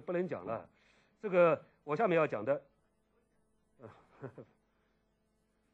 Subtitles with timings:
[0.00, 0.68] 不能讲了。
[1.20, 2.62] 这个我下面要讲的，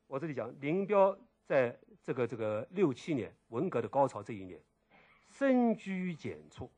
[0.07, 4.61] 我这里讲林彪在这个这个六七年文革的高潮这一年，
[5.29, 6.71] 深居简出，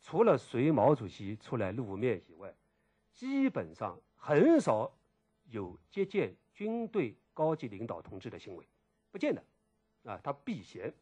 [0.00, 2.52] 除了随毛主席出来露面以外，
[3.12, 4.92] 基本上很少
[5.44, 8.66] 有接见军队高级领导同志的行为，
[9.10, 9.44] 不见得，
[10.04, 10.92] 啊，他避嫌。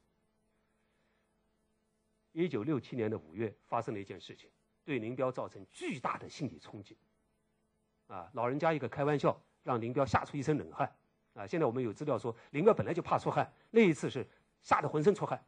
[2.33, 4.51] 一九六七年的五月发生了一件事情，
[4.85, 6.97] 对林彪造成巨大的心理冲击。
[8.07, 10.91] 啊，老人家一个开玩笑，让林彪吓出一身冷汗。
[11.35, 14.27] 啊，现在我们有资料说，林彪本来就怕出汗，那一次是
[14.61, 15.43] 吓得浑身出汗。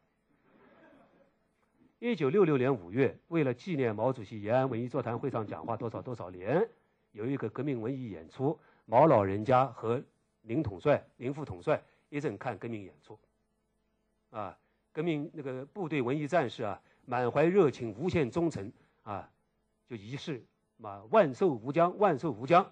[1.99, 6.67] 一九六六年五月，为了纪念毛主席延安文艺座谈会上讲话多少多少年，
[7.11, 10.03] 有一个革命文艺演出，毛老人家和
[10.41, 13.19] 林统帅、林副统帅一阵看革命演出。
[14.29, 14.57] 啊。
[14.91, 18.71] 革命那个部队文艺战士啊，满怀热情，无限忠诚
[19.05, 19.29] 啊，
[19.87, 20.45] 就仪式
[20.77, 22.69] 嘛，万寿无疆，万寿无疆。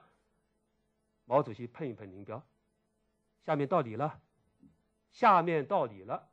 [1.25, 2.44] 毛主席碰一碰林彪，
[3.45, 4.19] 下面到你了，
[5.11, 6.27] 下面到你了，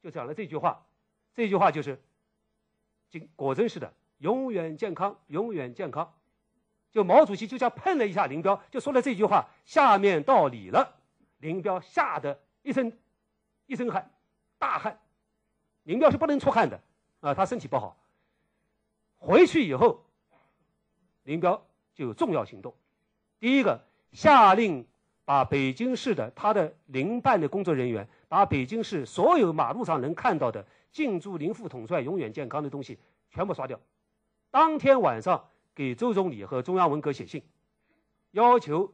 [0.00, 0.84] 就讲了这句话，
[1.34, 2.02] 这句话就是，
[3.10, 6.12] 今果真是的，永远健康，永远健康。
[6.90, 10.98] 就毛主席就像碰了一下林彪，就说了这句话，下面到你了，
[11.38, 12.98] 林彪吓得一身
[13.66, 14.10] 一身汗，
[14.58, 14.98] 大汗。
[15.84, 16.80] 林彪是不能出汗的，
[17.20, 18.01] 啊，他身体不好。
[19.22, 20.04] 回去以后，
[21.22, 22.74] 林彪就有重要行动。
[23.38, 24.84] 第一个，下令
[25.24, 32.98] 把北京市的他的林办的工作人员，把北京市所有马路上能看到的“敬祝林副统帅永远健康”的东西
[33.30, 33.78] 全部刷掉。
[34.50, 37.44] 当天晚上给周总理和中央文革写信，
[38.32, 38.92] 要求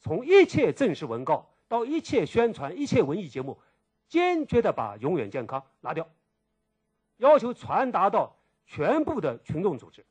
[0.00, 3.60] 从一切正式文告到一切宣传、一切文艺节目，
[4.08, 6.08] 坚决的把“永远健康”拿掉。
[7.18, 8.36] 要求传达到
[8.68, 10.04] 全部的群众组织，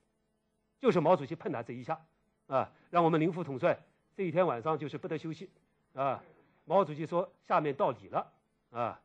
[0.80, 2.04] 就是毛主席碰他这一下，
[2.48, 3.80] 啊，让我们林副统帅
[4.16, 5.50] 这一天晚上就是不得休息，
[5.94, 6.22] 啊，
[6.66, 8.34] 毛主席说下面到理了，
[8.72, 9.00] 啊，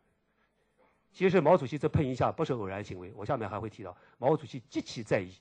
[1.13, 5.35] 其实毛主席这碰一下不是偶然行为，我下面还会提到，毛主席极其在意，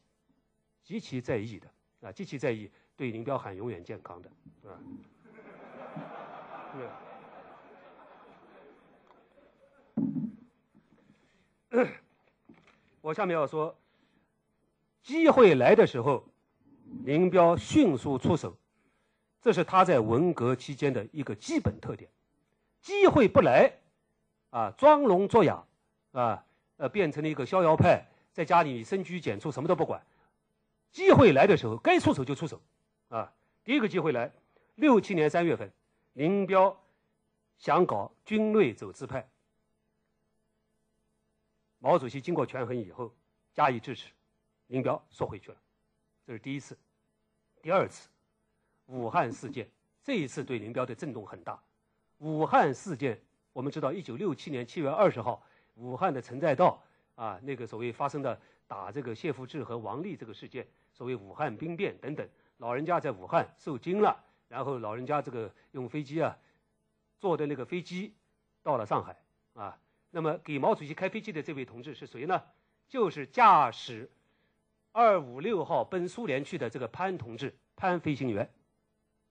[0.83, 1.67] 极其在意的，
[2.01, 4.29] 啊，极其在意对林彪喊永远健康的，
[4.69, 4.77] 啊，
[12.99, 13.73] 我下面要说，
[15.03, 16.23] 机会来的时候，
[17.03, 18.55] 林彪迅速出手，
[19.41, 22.09] 这是他在文革期间的一个基本特点。
[22.81, 23.71] 机会不来，
[24.49, 25.63] 啊，装聋作哑，
[26.11, 26.45] 啊，
[26.77, 30.01] 呃，变成了一个逍遥派，在家里深居简出，什么都不管。
[30.91, 32.59] 机会来的时候，该出手就出手，
[33.09, 33.31] 啊，
[33.63, 34.31] 第一个机会来，
[34.75, 35.71] 六七年三月份，
[36.13, 36.75] 林彪
[37.57, 39.29] 想搞军内走资派。
[41.79, 43.13] 毛主席经过权衡以后，
[43.53, 44.07] 加以支持，
[44.71, 45.57] 林彪缩回去了，
[46.25, 46.77] 这是第一次。
[47.61, 48.07] 第二次，
[48.85, 49.69] 武汉事件，
[50.01, 51.61] 这一次对林彪的震动很大。
[52.19, 53.19] 武汉事件，
[53.51, 55.43] 我们知道，一九六七年七月二十号，
[55.75, 56.81] 武汉的陈再道
[57.15, 62.25] 啊，那个所谓发生的打这个谢富治和王立这个事件，所谓武汉兵变等等，
[62.57, 66.37] 老人家在武汉受惊了，然后老人家这个用飞机啊，
[67.19, 68.15] 坐的那个飞机
[68.63, 69.17] 到了上海
[69.53, 69.77] 啊。
[70.11, 72.41] 那么给毛主席开飞机的这位同志是谁呢？
[72.87, 74.09] 就是驾驶
[74.91, 78.49] 二五六号奔苏联去的这个潘同志，潘飞行员。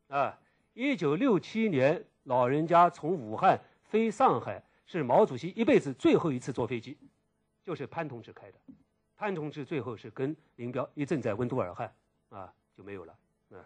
[0.09, 0.39] 啊，
[0.75, 6.97] 一九六七年老人家从武汉飞上海，是毛主席一辈子最后一次坐飞机，
[7.63, 8.59] 就是潘同志开的。
[9.17, 11.95] 潘同志最后是跟林彪一阵在温都尔汗，
[12.31, 13.15] 啊，就没有了。
[13.53, 13.61] 啊，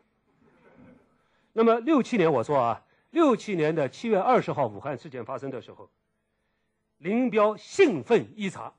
[1.52, 5.90] 那么六七年我说啊，六七年的七月二十号武汉事件发生的时候。
[6.98, 8.72] 林彪兴奋异常，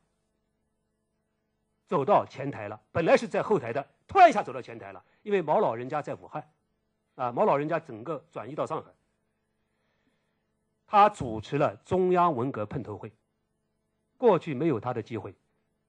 [1.86, 2.80] 走到前台了。
[2.92, 6.50] 本来是在后台的，突然一下走到前台了，因为毛老人家在武汉，
[7.16, 8.92] 啊，毛老人家整个转移到上海。
[10.88, 13.12] 他主持了中央文革碰头会，
[14.18, 15.34] 过去没有他的机会，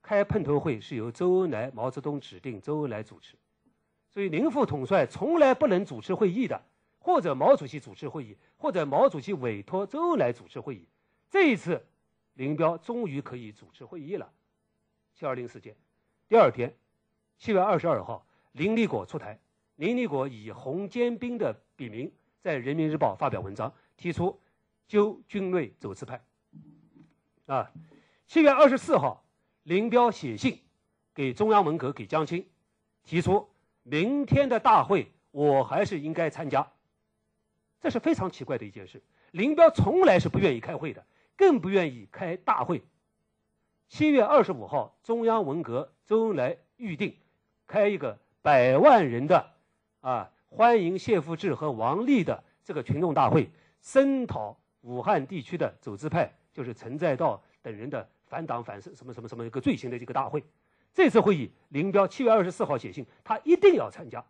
[0.03, 3.37] 开碰头会是由周恩来、毛泽东指定周恩来主持，
[4.11, 6.63] 所以林副统帅从来不能主持会议的，
[6.99, 10.87] 或者毛主席主持会议，或者毛主席委托周恩来主持会议。
[11.31, 11.85] 这一次。
[12.37, 14.31] 林彪终于可以主持会议了。
[15.15, 15.75] 七二零事件，
[16.29, 16.75] 第二天，
[17.39, 19.39] 七月二十二号，林立果出台。
[19.77, 24.41] 林立果以红尖兵的笔名在《人民日报》发表文章，提出
[24.89, 26.25] 纠军内走资派。
[27.47, 27.71] 啊，
[28.27, 29.25] 七月二十四号，
[29.63, 30.59] 林彪写信
[31.15, 32.45] 给中央文革给江青，
[33.05, 33.49] 提出
[33.85, 36.73] 明天的大会我还是应该参加。
[37.81, 39.01] 这是非常奇怪的一件事。
[39.31, 41.07] 林彪从来是不愿意开会的。
[41.37, 42.83] 更不愿意开大会。
[43.89, 47.17] 七月二十五号，中央文革周恩来预定
[47.67, 49.53] 开一个百万人的
[50.01, 53.49] 啊欢迎谢富治和王力的这个群众大会，
[53.81, 60.43] 声讨武汉地区的走资派，就是陈再道等人的反党反什么什么什么一个罪行的这个大会。
[60.93, 64.25] 这次会议，林彪七月二十四号写信，他一定要参加。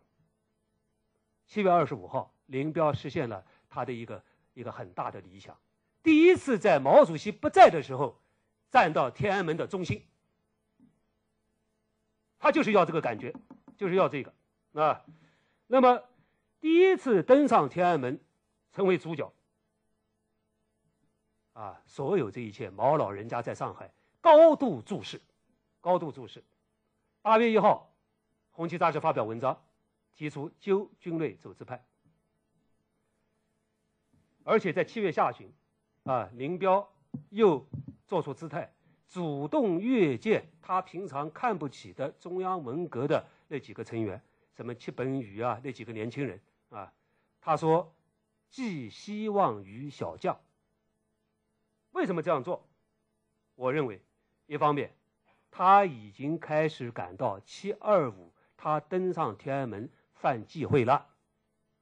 [1.47, 4.23] 七月二十五号，林彪实现了他的一个
[4.53, 5.57] 一个很大的理想，
[6.03, 8.19] 第一次在毛主席不在的时候，
[8.69, 10.03] 站到天安门的中心。
[12.39, 13.33] 他就是要这个感觉，
[13.77, 14.33] 就是要这个
[14.73, 15.03] 啊。
[15.65, 16.03] 那么，
[16.59, 18.19] 第一次登上天安门，
[18.71, 19.33] 成为主角。
[21.53, 23.91] 啊，所有这一切，毛老人家在上海
[24.21, 25.19] 高度注视，
[25.81, 26.43] 高度注视。
[27.23, 27.91] 八月一号，
[28.55, 29.59] 《红旗》杂志发表文章，
[30.13, 31.83] 提出纠军类走资派。
[34.43, 35.51] 而且在七月下旬，
[36.03, 36.87] 啊，林彪
[37.31, 37.67] 又
[38.07, 38.73] 做出姿态，
[39.07, 44.19] 主动越界他平常看不起的中央文革的那几个成员，
[44.55, 46.39] 什么戚本禹啊，那几个年轻人
[46.69, 46.91] 啊。
[47.41, 47.93] 他说
[48.49, 50.39] ：“寄希望于小将。”
[51.91, 52.67] 为什么这样做？
[53.55, 54.01] 我认为，
[54.47, 54.93] 一方面。
[55.49, 61.07] 他已经开始感到七二五，他登上天安门犯忌讳了，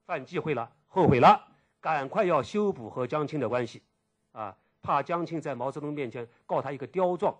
[0.06, 1.48] 犯忌讳了，后悔了，
[1.81, 3.83] 赶快要修补和江青的关系，
[4.31, 7.35] 啊，怕江青在毛泽东面前告他一个刁状，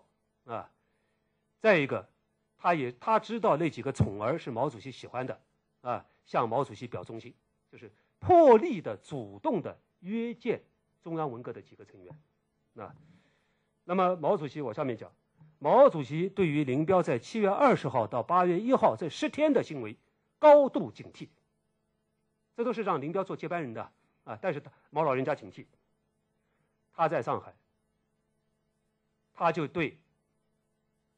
[0.46, 0.68] 啊，
[1.60, 2.10] 再一个，
[2.58, 5.40] 他也他知道那几个宠儿是毛主席喜欢的，
[5.82, 7.32] 啊，向毛主席表忠心，
[7.72, 10.60] 就是破例的主动的约见
[11.04, 12.20] 中央文革的几个成员，
[12.84, 12.96] 啊，
[13.84, 15.12] 那么毛主席我下面讲。
[15.58, 19.96] 毛主席对于林彪在七月二十号到八月一号这十天的行为
[20.38, 21.30] 高度警惕，
[22.56, 23.92] 这都是让林彪做接班人的
[24.26, 24.38] 啊。
[24.42, 25.66] 但是毛老人家警惕，
[26.96, 27.54] 他在上海，
[29.34, 30.00] 他就对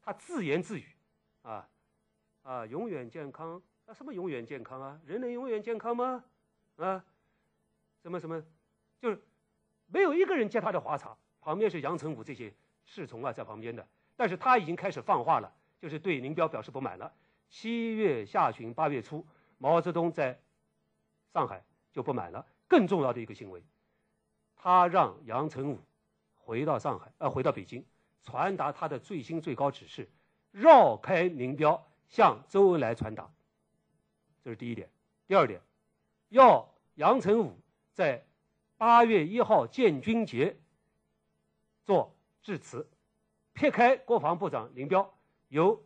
[0.02, 0.86] 他自言自语
[1.42, 1.68] 啊
[2.42, 5.00] 啊，永远健康啊，什么永远健康啊？
[5.06, 6.24] 人能永远健康吗？
[6.76, 7.04] 啊，
[8.02, 8.42] 什么什么，
[9.00, 9.22] 就是
[9.86, 12.52] 没有一个人接他的话茬，旁边是杨成武这些
[12.84, 13.86] 侍从啊在旁边的。
[14.16, 17.14] 但是他已经开始放话了，就是对林彪表示不满了。
[17.48, 19.24] 七月下旬、八月初，
[19.58, 20.38] 毛泽东在
[21.32, 22.44] 上海就不满了。
[22.66, 23.62] 更重要的一个行为，
[24.58, 25.78] 他让杨成武
[26.36, 27.84] 回到上海，呃，回到北京，
[28.22, 30.08] 传达他的最新最高指示，
[30.50, 33.30] 绕开林彪向周恩来传达。
[34.42, 34.90] 这是第一点。
[35.26, 35.60] 第二点，
[36.28, 37.56] 要杨成武
[37.92, 38.26] 在
[38.76, 40.56] 八月一号建军节
[41.84, 42.86] 做致辞。
[43.52, 45.12] 撇开国防部长林彪，
[45.48, 45.84] 由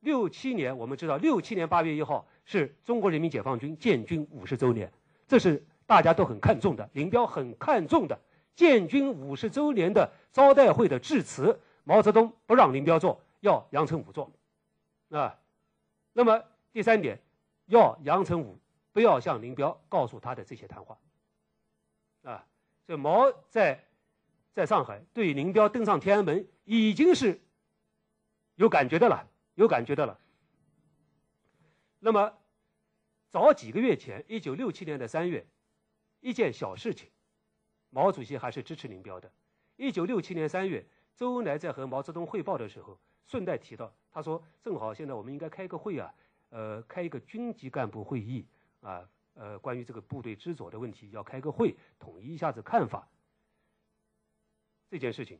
[0.00, 4.92] 六七年，我们知道六七年八月一号是中国人民解放军建军五十周年，
[5.26, 8.18] 这是大家都很看重的，林彪很看重的
[8.54, 11.58] 建军五十周年的招待会的致辞。
[11.84, 14.30] 毛泽东不让林彪做，要杨成武做，
[15.10, 15.38] 啊，
[16.12, 16.42] 那么
[16.72, 17.20] 第三点，
[17.66, 18.58] 要杨成武
[18.92, 20.98] 不要向林彪告诉他的这些谈话，
[22.22, 22.46] 啊，
[22.86, 23.84] 这毛在。
[24.54, 27.40] 在上海，对林彪登上天安门已经是
[28.54, 29.26] 有感觉的了，
[29.56, 30.16] 有感觉的了。
[31.98, 32.32] 那么，
[33.30, 35.44] 早几个月前，一九六七年的三月，
[36.24, 37.10] 一件小事情，
[37.90, 39.30] 毛主席还是支持林彪的。
[39.76, 40.82] 一九六七年三月，
[41.14, 46.14] 周恩来在和毛泽东汇报的时候，顺带提到，他说：“正好现在我们应该开个会啊，
[46.48, 48.46] 呃，开一个军级干部会议
[48.80, 53.06] 啊，呃，关于这个部队支左的问题，要开个会，统一一下子看法。”
[54.88, 55.38] 这件事情，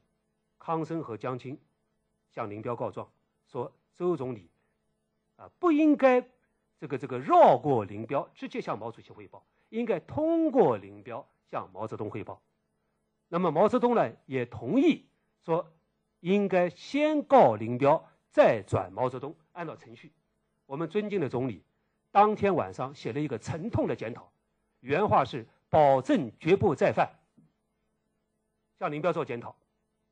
[0.58, 1.58] 康生和江青
[2.30, 3.10] 向林彪告状，
[3.46, 4.50] 说周总理
[5.36, 6.28] 啊不应该
[6.78, 12.40] 这个这个绕过林彪，直接向毛主席汇报，应该通过林彪向毛泽东汇报。
[13.26, 15.04] 那么毛泽东呢也同意
[15.44, 15.68] 说，
[16.20, 20.12] 应该先告林彪，再转毛泽东，按照程序。
[20.66, 21.64] 我们尊敬的总理
[22.12, 24.30] 当天晚上写了一个沉痛的检讨，
[24.78, 27.10] 原话是保证绝不再犯。
[28.78, 29.56] 向林彪做检讨，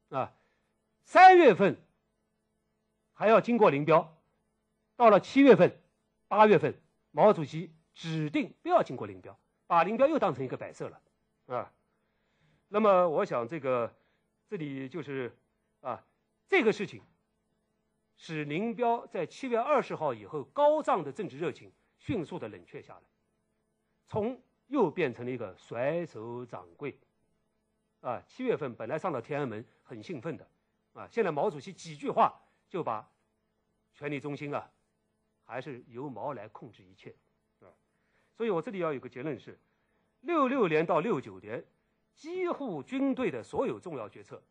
[0.09, 0.35] 啊，
[1.05, 1.81] 三月份
[3.13, 4.13] 还要经过林彪，
[4.97, 5.81] 到了七月份、
[6.27, 6.81] 八月份，
[7.13, 9.39] 毛主席指定不要经过林彪，
[9.73, 11.01] 把林彪又当成一个摆设了，
[11.47, 11.73] 啊，
[12.69, 13.91] 那么我想这个
[14.47, 15.35] 这里就是
[15.81, 16.05] 啊，
[16.47, 17.03] 这个事情
[18.15, 23.01] 使林彪在七月二十号以后高涨的政治热情迅速的冷却下来，
[24.05, 27.01] 从又变成了一个甩手掌柜。
[28.03, 30.47] 啊，七月份本来上到天安门很兴奋的，
[30.93, 32.39] 啊，现在毛主席几句话
[32.69, 33.11] 就把
[33.95, 34.71] 权力中心啊，
[35.47, 37.15] 还是由毛来控制一切，
[38.35, 39.59] 所以我这里要有个结论是，
[40.21, 41.65] 六六年到六九年，
[42.15, 44.43] 几乎军队的所有重要决策，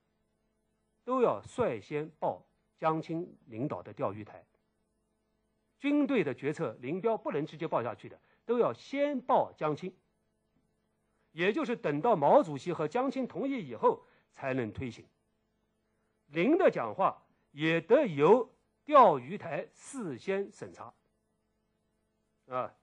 [1.04, 2.46] 都要率先报
[2.78, 4.46] 江青领导的钓鱼台，
[5.80, 9.94] 军队的决策，林彪不能直接报下去的，都要先报江青。
[11.32, 15.06] 也就是等到毛主席和江青同意以后，才能推行。
[16.28, 20.94] 林的讲话也得由钓鱼台事先审查。
[22.48, 22.76] 啊，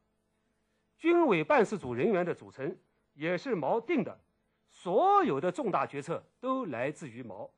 [0.99, 2.77] 军委办事组人员的组成
[3.15, 4.21] 也是毛定的，
[4.69, 7.51] 所有的重大决策都来自于毛。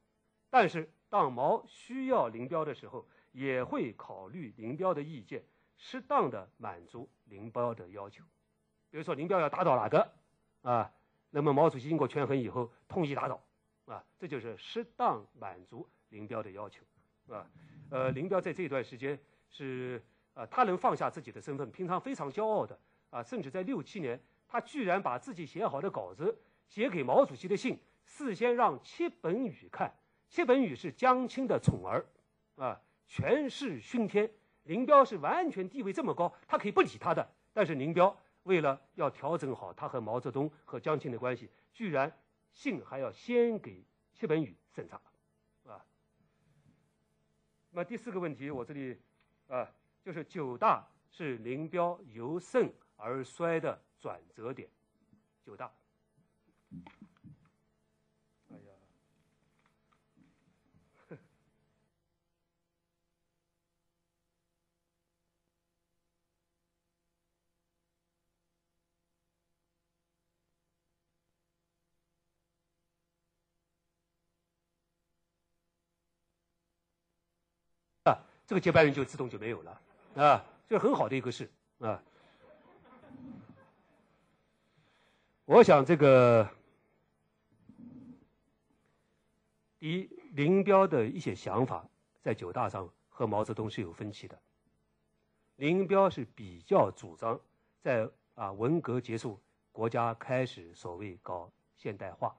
[0.50, 5.42] 但是当毛需要林彪的时候，也会考虑林彪的意见，
[5.76, 8.24] 适当的满足林彪的要求。
[8.90, 10.12] 比如说林彪要打倒哪个？
[10.62, 10.92] 啊，
[11.30, 13.42] 那么毛主席经过权衡以后同意打倒，
[13.86, 16.84] 啊，这就是适当满足林彪的要求，
[17.28, 17.48] 啊，
[17.90, 19.18] 呃，林彪在这段时间
[19.48, 20.02] 是
[20.34, 22.78] 啊，他能放下自己的身份，平常非常骄傲的，
[23.10, 26.36] 啊，甚至在六七年，他居然把自己写好的稿子
[26.66, 29.92] 写给毛主席的信，事先让戚本禹看，
[30.28, 32.06] 戚本禹是江青的宠儿，
[32.56, 34.30] 啊，权势熏天，
[34.62, 38.16] 林彪是完全地位这么高，他可以不理他的，但是林彪。
[38.44, 42.10] 为了要调整好他和毛泽东和江青的关系，居然
[42.52, 44.96] 信还要先给戚本禹审查，
[45.66, 45.84] 啊。
[47.70, 48.98] 那么第四个问题，我这里
[49.46, 49.70] 啊，
[50.02, 54.68] 就是九大是林彪由盛而衰的转折点，
[55.44, 55.72] 就大。
[78.46, 79.80] 这个接班人就自动就没有了，
[80.16, 82.02] 啊，这是很好的一个事啊。
[85.52, 86.48] 我想这个
[89.80, 91.84] 第一，林彪的一些想法
[92.22, 94.40] 在九大上和毛泽东是有分歧的。
[95.56, 97.40] 林彪是比较主张
[97.80, 99.40] 在啊文革结束，
[99.72, 102.32] 国家开始所谓搞现代化，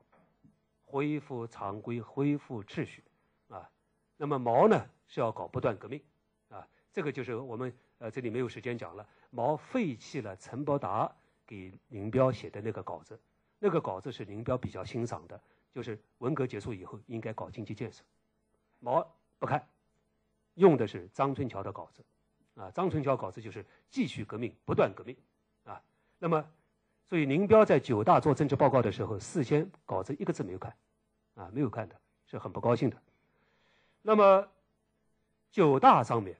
[0.85, 3.03] 恢复常规，恢复秩序
[3.49, 3.69] 啊。
[4.15, 4.89] 那么毛呢？
[5.07, 6.01] 是要搞不断革命，
[6.47, 9.05] 啊，这个就是我们呃这里没有时间讲了。
[9.31, 11.13] 毛废弃了陈伯达
[11.51, 13.19] 给林彪写的那个稿子，
[13.59, 15.37] 那个稿子是林彪比较欣赏的，
[15.73, 18.01] 就是文革结束以后应该搞经济建设，
[18.79, 19.05] 毛
[19.37, 19.67] 不看，
[20.53, 22.01] 用的是张春桥的稿子，
[22.55, 25.13] 啊，张春桥稿子就是继续革命，不断革命，
[25.65, 25.83] 啊，
[26.19, 26.49] 那么
[27.05, 30.73] 所以林彪在九大做政治报告的时候，事先稿子一个字没有看，
[31.35, 32.97] 啊，没有看的，是很不高兴的，
[34.01, 34.47] 那么。
[35.53, 36.37] 九大上面，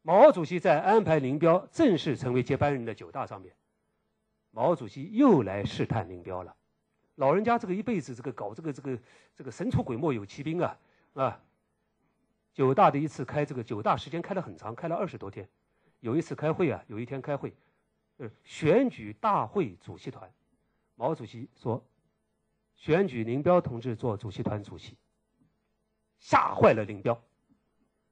[0.00, 3.54] 毛主席在安排林彪正式成为接班人的九大上面，
[4.52, 6.54] 毛主席又来试探林彪了。
[7.16, 8.98] 老人家这个一辈子这个搞这个这个
[9.34, 10.78] 这个神出鬼没有奇兵啊
[11.14, 11.40] 啊！
[12.54, 15.48] 九大的一次开这个九大时间开了很长，开了二十多天。
[16.00, 17.54] 有一次开会啊，有一天开会，
[18.18, 20.30] 呃，选举大会主席团，
[20.96, 21.82] 毛主席说
[22.74, 24.96] 选举林彪同志做主席团主席，
[26.18, 27.22] 吓坏了林彪。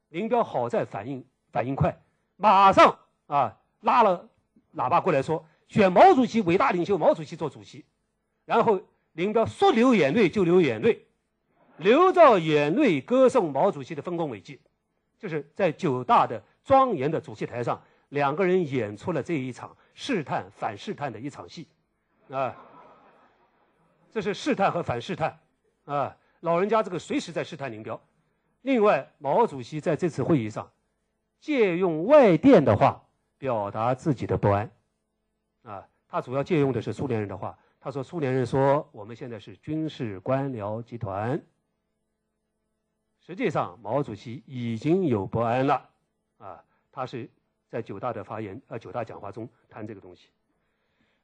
[0.08, 2.00] 林彪好在反应反应快，
[2.36, 4.28] 马上啊拉了
[4.74, 7.84] 喇叭过来说选毛主席伟大领袖毛主席做主席，
[8.44, 8.80] 然后
[9.12, 11.06] 林彪说流眼泪就流眼泪，
[11.76, 14.60] 流着眼泪歌颂毛主席的丰功伟绩，
[15.16, 21.68] 就是在九大的庄严的主席台上，两个人演出了这一场试探反试探的一场戏，
[22.28, 22.56] 啊，
[24.10, 25.38] 这是试探和反试探，
[25.84, 28.02] 啊，老人家这个随时在试探林彪。
[28.62, 30.68] 另外，毛主席在这次会议上
[31.38, 33.06] 借用外电的话
[33.38, 34.68] 表达自己的不安，
[35.62, 37.58] 啊，他主要借用的是苏联人的话。
[37.82, 41.40] 他说：“苏联人说我们现在是军事官僚集团。”
[43.24, 45.88] 实际上，毛主席已经有不安了，
[46.36, 46.62] 啊，
[46.92, 47.26] 他是
[47.70, 50.28] 在九大的发言，呃，九大讲话中谈这个东西。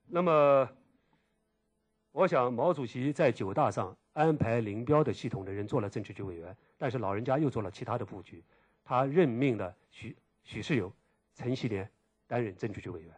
[0.07, 0.67] 那么，
[2.13, 6.57] 我想毛主席在九大上安排林彪的系统的人做了政治局委员。
[6.79, 8.43] 但是老人家又做了其他的布局，
[8.83, 10.91] 他任命了许许世友、
[11.35, 11.87] 陈锡联
[12.27, 13.15] 担任政治局委员，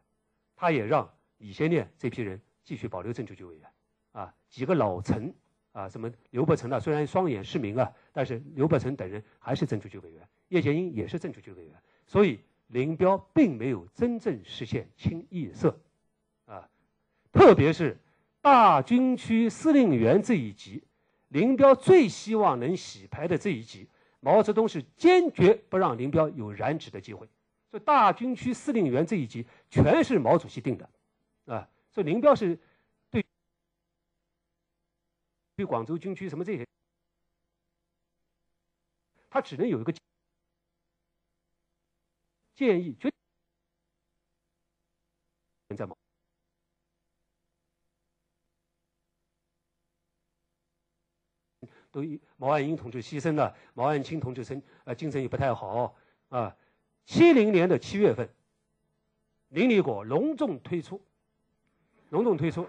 [0.59, 3.71] 他也让李先念这批人继续保留政治局委员，
[4.11, 5.33] 啊，几个老臣
[5.71, 11.73] 啊，什么刘伯承啊，虽然双眼失明啊，但是刘伯承等人还是政治局委员，叶剑英也是政治局委员，
[12.09, 15.79] 所以林彪并没有真正实现清一色，
[16.47, 16.69] 啊，
[17.31, 17.97] 特别是
[18.41, 20.83] 大军区司令员这一级。
[21.29, 23.87] 林彪最希望能洗牌的这一级，
[24.19, 27.29] 毛泽东是坚决不让林彪有染指的机会。
[27.71, 30.89] 所以大军区司令员这一级全是毛主席定的，
[31.45, 32.59] 啊，所以林彪是
[33.11, 33.25] 对
[35.55, 36.67] 对广州军区什么这些，
[39.29, 39.93] 他只能有一个
[42.55, 43.11] 建议，决
[45.69, 45.95] 定在毛
[51.91, 52.03] 都
[52.37, 55.95] 毛岸英同志牺牲了，毛岸青同志身呃精神也不太好
[56.31, 56.57] 啊。
[57.09, 58.29] 七零年的七月份，
[59.49, 61.01] 林立果隆重推出，
[62.11, 62.67] 隆重推出，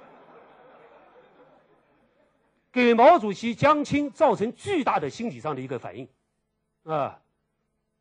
[2.72, 6.08] 给毛主席、江青造成巨大的心理上的一个反应，
[6.84, 7.22] 啊，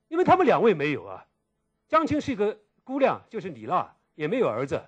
[0.07, 1.26] 因为他们两位没有啊，
[1.88, 4.80] 江青是一个姑娘，就是李娜，也没有儿子，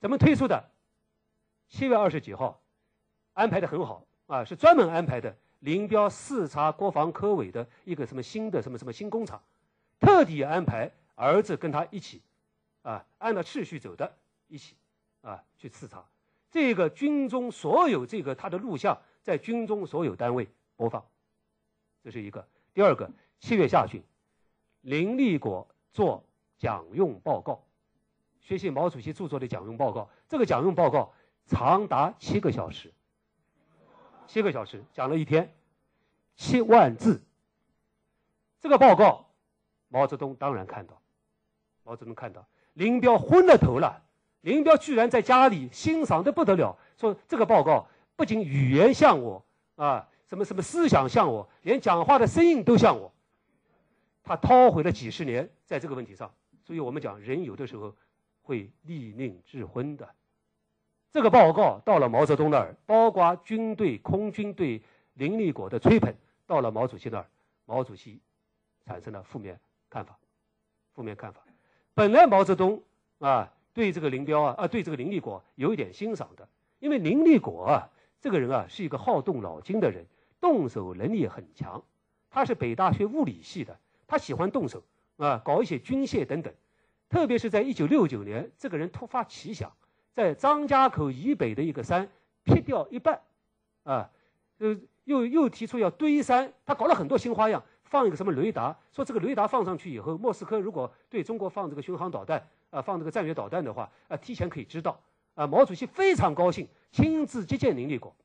[0.00, 0.70] 怎么推出的？
[1.68, 2.58] 七月二十几号，
[3.34, 5.36] 安排的很好啊，是专门安排的。
[5.58, 9.40] 林彪视察国防科委的一个什么新的什么什么新工厂，
[10.02, 12.20] 特地安排儿子跟他一起，
[12.82, 14.12] 啊，按照次序走的，
[14.48, 14.74] 一起，
[15.22, 16.04] 啊，去视察。
[16.50, 21.02] 这个军中所有这个他的录像在军中所有单位播放，
[22.02, 22.46] 这是一个。
[22.74, 24.02] 第二个，七月下旬，
[24.80, 26.24] 林立果做
[26.58, 27.64] 讲用报告，
[28.40, 30.10] 学习毛主席著作的讲用报告。
[30.28, 31.12] 这个讲用报告
[31.46, 32.92] 长达七个小时。
[34.26, 35.54] 七个小时讲了一天，
[36.34, 37.22] 七万字。
[38.60, 39.26] 这个报告，
[39.92, 40.98] 毛泽东当然看到，
[41.84, 44.02] 毛泽东看到林彪昏了头了。
[44.40, 49.44] 林彪居然在家里欣赏的不得了，说这个报告不仅语言像我
[49.76, 53.12] 啊，什么什么思想像我，连讲话的声音都像我。
[54.24, 56.32] 他韬晦了几十年在这个问题上，
[56.64, 57.94] 所以我们讲人有的时候
[58.40, 60.08] 会立令智昏的。
[61.12, 64.82] 这个报告到了毛泽东那儿，包括军队、空军对
[65.14, 66.12] 林立果的吹捧，
[66.46, 67.26] 到了毛主席那儿，
[67.66, 68.18] 毛主席
[68.86, 69.60] 产生了负面
[69.92, 70.18] 看法。
[70.94, 71.40] 负面看法，
[71.94, 72.82] 本来毛泽东
[73.18, 76.48] 啊对这个林彪啊啊对这个林立果有一点欣赏的，
[76.80, 77.88] 因为林立果啊
[78.20, 80.04] 这个人啊是一个好动脑筋的人，
[80.40, 81.82] 动手能力很强。
[82.30, 84.82] 他是北大学物理系的，他喜欢动手
[85.16, 86.52] 啊，搞一些军械等等。
[87.08, 89.72] 特别是在一九六九年，这个人突发奇想。
[90.14, 92.06] 在张家口以北的一个山
[92.44, 93.22] 劈掉一半，
[93.84, 94.10] 啊，
[94.58, 104.98] 呃，又又提出要堆山，他搞了很多新花样，放一个什么雷达，说这个雷达放上去以后，莫斯科如果对中国放这个巡航导弹，啊，放这个战略导弹的话，啊，提前可以知道，
[105.34, 108.16] 啊，毛主席非常高兴，亲自接见林立果，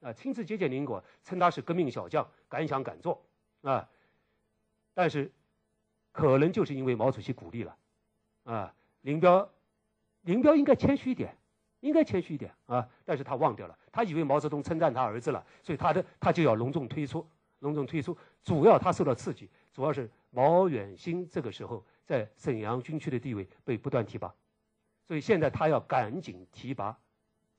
[0.00, 3.22] 啊，亲自接见林果，称他是革命小将，敢想敢做，
[3.60, 3.86] 啊，
[4.94, 5.30] 但是
[6.12, 7.76] 可能就是因为毛主席鼓励了，
[8.44, 9.46] 啊，林彪。
[10.22, 11.34] 林彪应该谦虚一点，
[11.80, 12.86] 应该谦虚一点啊！
[13.06, 17.26] 但是他忘掉了，他以为毛泽东称赞他儿子了，所以他的他就要隆重推出，
[17.60, 18.16] 隆重推出。
[18.42, 24.34] 主要他受到刺激，主要是毛远新这个时候在沈阳军区的地位被不断提拔，
[25.06, 26.98] 所以现在他要赶紧提拔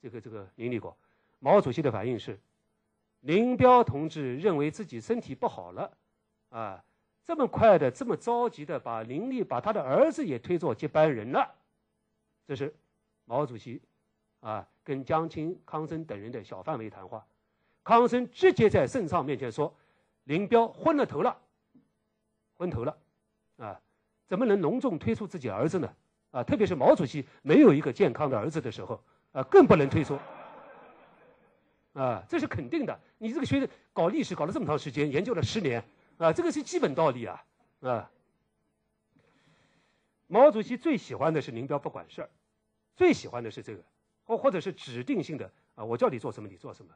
[0.01, 0.95] 这个这个林立果。
[1.39, 2.39] 毛主席的反应是，
[3.21, 5.91] 林彪同志认为自己身体不好了，
[6.49, 6.83] 啊，
[7.23, 11.49] 这么快的这么着急的把林立把他的儿子也推做接班人了。
[12.47, 12.73] 这是
[13.25, 13.81] 毛主席
[14.39, 17.25] 啊跟江青、康生等人的小范围谈话。
[17.83, 19.73] 康生直接在圣上面前说
[20.25, 21.38] ：“林彪昏了头了，
[22.55, 22.97] 昏头了，
[23.57, 23.79] 啊，
[24.27, 25.93] 怎么能隆重推出自己儿子呢？
[26.31, 29.01] 啊，特别是毛主席没有一个健康的儿子的时候，
[29.34, 30.17] 啊，更不能推出。
[31.93, 32.97] 啊，这是肯定的。
[33.17, 35.84] 你这个学搞历史搞了这么长时间，研究了十年，
[36.17, 37.43] 啊，这个是基本道理啊，
[37.81, 38.12] 啊。”
[40.27, 42.29] 毛主席最喜欢的是林彪不管事儿，
[42.95, 43.84] 最喜欢的是这个，
[44.23, 46.93] 或或者是指定性的啊，我叫你做什么你做什么。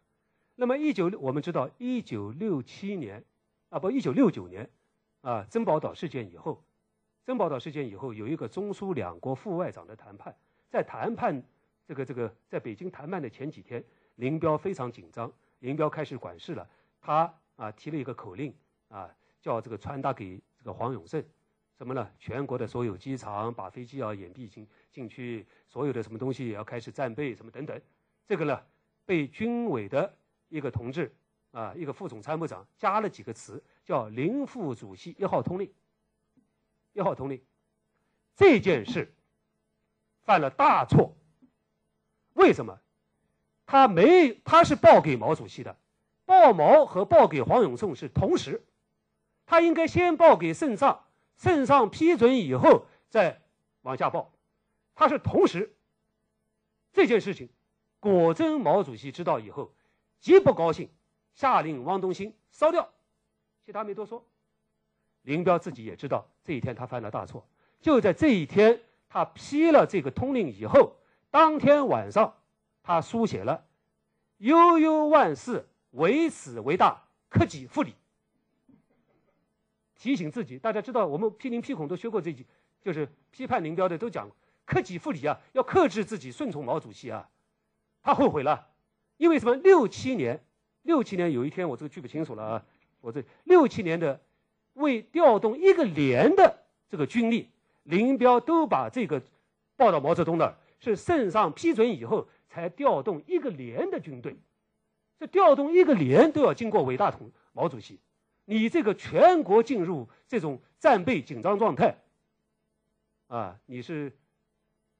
[0.55, 3.23] 那么一九我们知道一九六七年，
[3.69, 4.69] 啊不一九六九年，
[5.21, 6.63] 啊珍宝岛事件以后，
[7.25, 10.35] 珍宝岛事件以后有一个中苏两国副外长的谈判，
[10.69, 11.43] 在谈判
[11.85, 13.83] 这个这个在北京谈判的前几天，
[14.15, 16.67] 林彪非常紧张，林彪开始管事了，
[17.01, 18.53] 他啊提了一个口令
[18.87, 19.09] 啊，
[19.41, 21.23] 叫这个传达给这个黄永胜。
[21.77, 22.09] 什么呢？
[22.17, 27.77] 全国的所有机场把飞机要掩蔽进进去，所有的什么东西也要开始战备，什么等等。
[28.25, 28.57] 这个呢，
[29.05, 30.15] 被军委的
[30.55, 31.13] 一个同志
[31.51, 35.69] 啊，一个副总参谋长加了几个词，叫“林副主席一号通令”。
[36.93, 37.43] 一号通令，
[38.37, 39.13] 这件事
[40.23, 41.13] 犯了大错。
[42.35, 42.79] 为什么？
[43.65, 45.75] 他没，他是报给毛主席的，
[46.23, 48.63] 报毛和报给黄永胜是同时，
[49.45, 51.03] 他应该先报给圣上。
[51.35, 53.41] 圣上批准以后再
[53.81, 54.31] 往下报，
[54.95, 55.75] 他是同时。
[56.93, 57.49] 这件事情，
[57.99, 59.73] 果真毛主席知道以后
[60.25, 60.89] 极不高兴，
[61.35, 62.89] 下令汪东兴烧掉，
[63.63, 64.25] 其他没多说。
[65.21, 67.47] 林彪自己也知道这一天他犯了大错，
[67.79, 70.95] 就在这一天他批了这个通令以后，
[71.29, 72.35] 当天晚上
[72.81, 73.67] 他书写了
[74.41, 77.93] “悠悠万事，唯此为大，克己复礼”。
[79.93, 82.47] 提醒自己，大家知道，我们批林批孔都学过这句，
[82.81, 84.27] 就是批判林彪的都讲
[84.65, 87.29] 克己复礼啊，要克制自己，顺从毛主席啊。
[88.01, 88.67] 他后悔了，
[89.17, 89.55] 因为什么？
[89.55, 90.43] 六七年
[90.83, 92.65] 六七年有一天我这个记不清楚了啊，
[93.01, 94.19] 我这六七年的
[94.73, 97.49] 为调动一个连的这个军力，
[97.83, 99.21] 林彪都把这个
[99.75, 104.35] 报到毛泽东那儿，是圣上批准以后才调动一个连的军队。
[105.17, 107.97] 这调动一个连都要经过伟大统毛主席，
[108.43, 111.95] 你这个全国进入这种战备紧张状态，
[113.27, 114.11] 啊，你是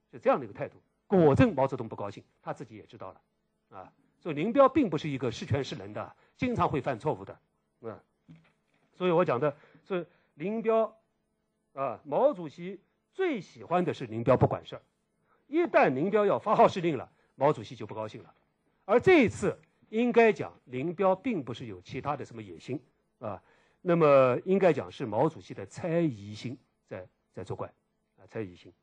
[0.09, 3.21] 是这样的一个态度，果真毛泽东不高兴，他自己也知道了，
[3.77, 3.93] 啊，
[4.25, 7.39] 所以林彪并不是一个识权识能的，经常会犯错误的，
[7.81, 8.01] 啊，
[8.95, 9.55] 所以我讲的
[9.87, 10.97] 是林彪，
[11.73, 12.79] 啊，毛主席
[13.13, 14.81] 最喜欢的是林彪不管事儿，
[15.45, 18.33] 一旦林彪要发号施令了，毛主席就不高兴了，
[18.85, 19.55] 而这一次。
[19.89, 22.81] 应该讲，林彪并不是有其他的什么野心
[23.19, 23.41] 啊，
[23.81, 26.57] 那么应该讲是毛主席的猜疑心
[26.87, 27.71] 在在作怪
[28.17, 28.73] 啊，猜疑心。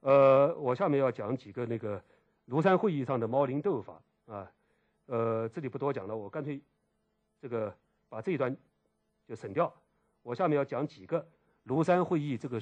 [0.00, 2.02] 呃，我下面要讲几个那个
[2.48, 4.02] 庐山会议上的猫灵斗法
[4.32, 4.50] 啊，
[5.06, 6.58] 呃，这里不多讲了，我干脆
[7.38, 7.74] 这个
[8.08, 8.56] 把这一段
[9.28, 9.72] 就省掉。
[10.22, 11.26] 我下面要讲几个
[11.66, 12.60] 庐山会议这个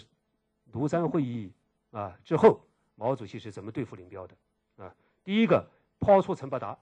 [0.72, 1.52] 庐山会议
[1.92, 2.60] 啊之后，
[2.96, 4.34] 毛主席是怎么对付林彪的
[4.84, 4.94] 啊？
[5.22, 5.64] 第一个，
[6.00, 6.76] 抛出陈伯达。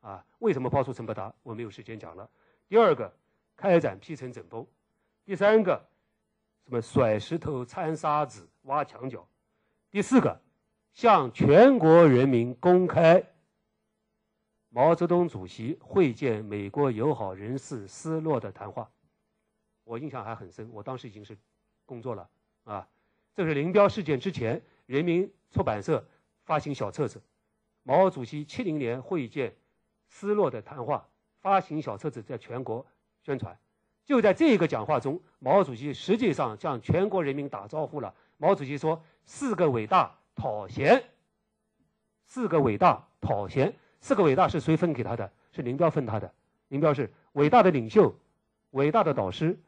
[0.00, 1.30] 啊，为什么抛出陈伯达？
[1.42, 2.26] 我没有时间讲了。
[2.66, 3.12] 第二个，
[3.54, 4.64] 开展批陈整风；
[5.26, 5.76] 第三个，
[6.64, 9.20] 什么甩石头、掺沙子、挖墙脚；
[9.90, 10.40] 第四个，
[10.94, 13.22] 向全国人民公开
[14.72, 18.88] 毛泽东主席会见美国友好人士斯诺的谈话。
[19.82, 21.36] 我印象还很深，我当时已经是
[21.84, 22.30] 工作了
[22.62, 22.88] 啊。
[23.34, 26.06] 这是林彪事件之前，人民出版社
[26.44, 27.20] 发行小册子，
[27.82, 29.54] 毛主席七零年会见。
[30.08, 31.08] 斯诺的谈话
[31.40, 32.84] 发行小册子在全国
[33.22, 33.56] 宣传，
[34.04, 38.14] 就在这个讲话中，毛主席实际上向全国人民打招呼了。
[38.36, 41.04] 毛主席说：“四个伟大讨嫌，
[42.24, 45.30] 四个伟大讨嫌，四个伟大是谁分给他的？
[45.52, 46.32] 是林彪分他的。
[46.68, 48.14] 林彪是伟大的领袖，
[48.70, 49.58] 伟大的导师，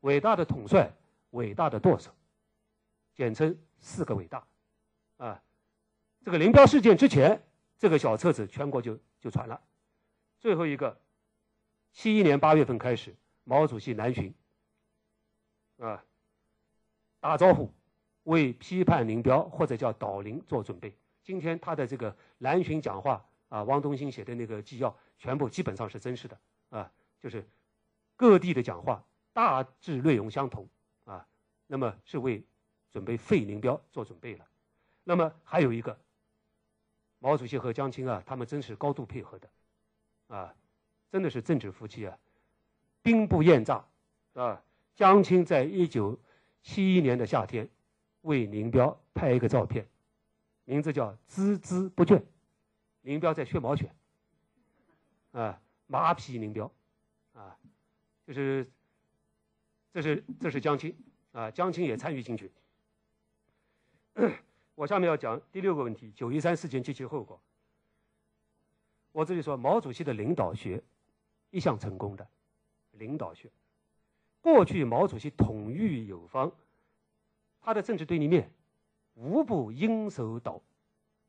[0.00, 0.92] 伟大的统帅，
[1.30, 2.10] 伟大的舵手，
[3.14, 4.46] 简称四个伟大。
[5.16, 5.42] 啊，
[6.24, 7.42] 这个林彪事件之前，
[7.78, 9.60] 这个小册子全国就就传了。”
[10.38, 11.00] 最后一个，
[11.92, 13.14] 七一年八月份开始，
[13.44, 14.34] 毛主席南巡，
[15.78, 16.04] 啊，
[17.20, 17.72] 打招呼，
[18.24, 20.94] 为批判林彪或者叫倒林做准备。
[21.22, 26.38] 今天他的这个南巡讲话啊，汪东兴写的那个纪要，全部基本上是真实的
[26.70, 27.46] 啊，就是
[28.16, 30.66] 各地的讲话大致内容相同
[31.04, 31.26] 啊，
[31.66, 32.42] 那么是为
[32.90, 34.46] 准备废林彪做准备了。
[35.04, 35.98] 那么还有一个，
[37.18, 39.48] 毛主席和江青啊，他们真是高度配合的。
[40.28, 40.54] 啊，
[41.10, 42.18] 真的是政治夫妻啊，
[43.02, 43.84] 兵不厌诈，
[44.32, 44.62] 啊，
[44.94, 46.18] 江青在一九
[46.62, 47.68] 七一年的夏天，
[48.22, 49.86] 为林彪拍一个照片，
[50.64, 52.22] 名字叫“孜孜不倦”，
[53.02, 53.94] 林彪在学毛犬，
[55.32, 56.70] 啊，马匹林彪，
[57.34, 57.56] 啊，
[58.26, 58.70] 就是，
[59.92, 60.96] 这是这是江青，
[61.32, 62.50] 啊，江青也参与进去。
[64.74, 67.40] 我下面要讲第六个问题：九一三事件及其后果。
[69.12, 70.82] 我这里说，毛主席的领导学
[71.50, 72.26] 一向成功的
[72.92, 73.50] 领导学。
[74.40, 76.50] 过去毛主席统御有方，
[77.60, 78.50] 他的政治对立面
[79.14, 80.60] 无不应手倒，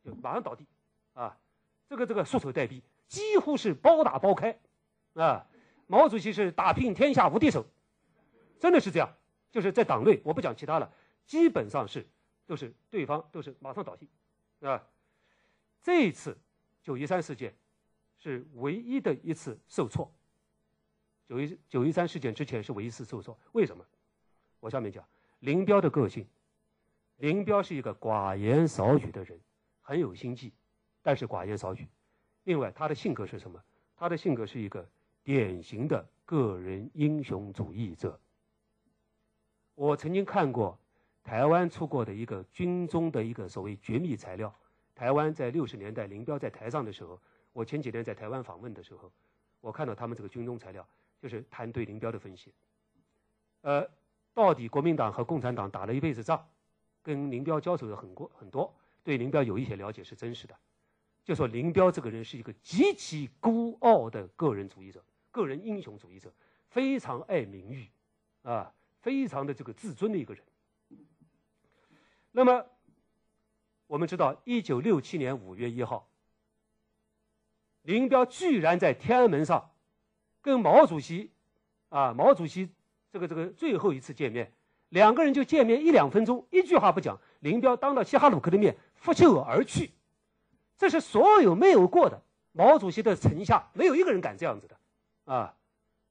[0.03, 0.65] 就马上倒地，
[1.13, 1.37] 啊，
[1.87, 4.59] 这个这个束手待毙，几乎是包打包开，
[5.13, 5.47] 啊，
[5.87, 7.65] 毛主席是打遍天下无敌手，
[8.59, 9.15] 真的是这样，
[9.51, 10.91] 就是在党内，我不讲其他了，
[11.25, 12.07] 基本上是
[12.45, 14.09] 都是对方都是马上倒地，
[14.61, 14.81] 啊，
[15.81, 16.37] 这一次
[16.81, 17.53] 九一三事件。
[18.19, 20.09] 是唯一的一次受挫。
[21.27, 23.85] 九一九一三事件之前是唯一一次受挫，为什么？
[24.61, 25.05] 我下面讲
[25.39, 26.25] 林彪的个性。
[27.17, 29.37] 林彪是一个寡言少语的人，
[29.81, 30.53] 很有心计，
[31.03, 31.87] 但是寡言少语。
[32.45, 33.61] 另外，他的性格是什么？
[33.95, 34.83] 他的性格是一个
[35.23, 38.19] 典型的个人英雄主义者。
[39.75, 40.75] 我曾经看过
[41.23, 44.51] 台湾出过的一个军中的一个所谓绝密材料。
[44.95, 47.19] 台湾在六十年代林彪在台上的时候。
[47.55, 49.11] 我前几天在台湾访问的时候，
[49.61, 50.83] 我看到他们这个军中材料，
[51.21, 52.51] 就是谈对林彪的分析。
[53.61, 53.87] 呃，
[54.33, 56.43] 到底国民党和共产党打了一辈子仗，
[57.03, 60.55] 跟林彪交手的很多很多，对林彪有一些了解是真实的。
[61.23, 66.33] 就说林彪这个人是一个极其孤傲的个人主义者，个人英雄主义者，
[66.67, 67.87] 非常爱名誉，
[68.41, 70.43] 啊，非常的这个自尊的一个人。
[72.31, 72.65] 那么，
[73.87, 76.09] 我们知道，一九六七年五月一号。
[77.83, 79.71] 林彪居然在天安门上
[80.41, 81.31] 跟毛主席，
[81.89, 82.69] 啊，毛主席
[83.11, 84.51] 这个这个最后一次见面，
[84.89, 89.91] 两个人就见面一两分钟，一句话不讲，林彪当着西哈努克的面拂袖而去，
[90.77, 94.77] 这是所有没有过的，毛主席的城下没有一个人敢这样子的，
[95.25, 95.55] 啊，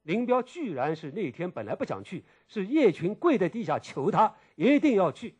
[0.02, 5.34] 林彪居然是那天本来不想去，是叶群跪在地下求他一定要去。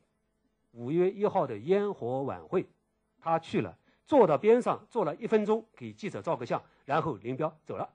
[0.73, 2.67] 五月一号的烟火晚会，
[3.19, 7.89] 他去了，坐到边上坐了一分钟，给记者照个相，然后林彪走了。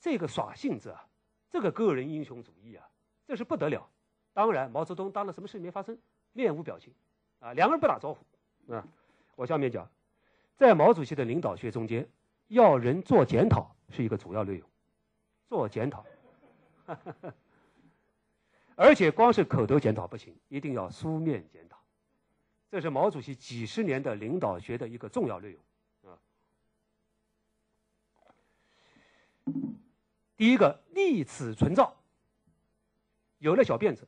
[0.00, 1.06] 这个耍性子啊，
[1.50, 2.88] 这个个人英雄主义啊，
[3.26, 3.88] 这是不得了。
[4.32, 5.96] 当然，毛泽东当了什么事没发生，
[6.32, 6.92] 面无表情，
[7.38, 8.84] 啊，两个人不打招呼，啊，
[9.36, 9.88] 我下面讲。
[10.56, 12.08] 在毛主席的领导学中间，
[12.46, 14.70] 要人做检讨是一个主要内容，
[15.48, 16.06] 做检讨，
[18.76, 21.76] 而且光是口头检讨不行，一定要书面检讨，
[22.70, 26.18] 这是毛主席几十年的领导学的一个重要内容啊。
[30.36, 31.96] 第一个，立此存照，
[33.38, 34.04] 有了小辫子；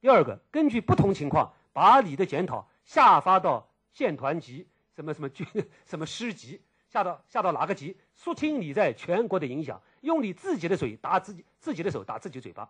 [0.00, 4.66] 第二个，根据不同情况，把你的检讨下发到县团级。
[4.94, 5.46] 什么什么军
[5.84, 7.94] 什么师级下到下到哪个级？
[8.14, 12.66] 说清你在全国的影响，用你自己的嘴打自己自己的手打自己嘴巴。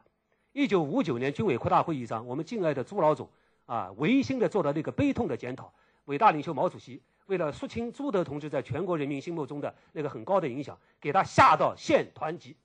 [0.52, 3.30] 一九五九年军委扩大会议上，我们敬爱的朱老总
[3.66, 5.72] 啊，违心的做了那个悲痛的检讨。
[6.06, 12.56] 伟大领袖毛主席为了肃清朱德同志在全国人民心目中的那个很高的影响，给他下到县团级，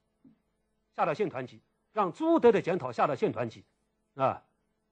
[0.95, 1.59] 下到县团级，
[1.93, 3.63] 让朱德的检讨下到县团级，
[4.15, 4.41] 啊，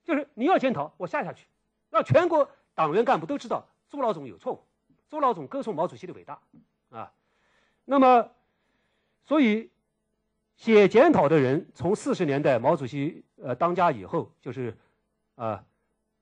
[0.03, 1.47] 就是你要检讨，我下下去，
[1.89, 2.47] 让全国
[2.79, 3.67] 党员干部都知道。
[3.89, 4.63] 朱老总有错误，
[5.09, 6.39] 朱老总歌颂毛主席的伟大，
[6.91, 7.11] 啊，
[7.83, 8.31] 那么，
[9.25, 9.69] 所以
[10.55, 14.77] 写检讨的人，从四十年代毛主席呃当家以后，就是
[15.35, 15.65] 啊，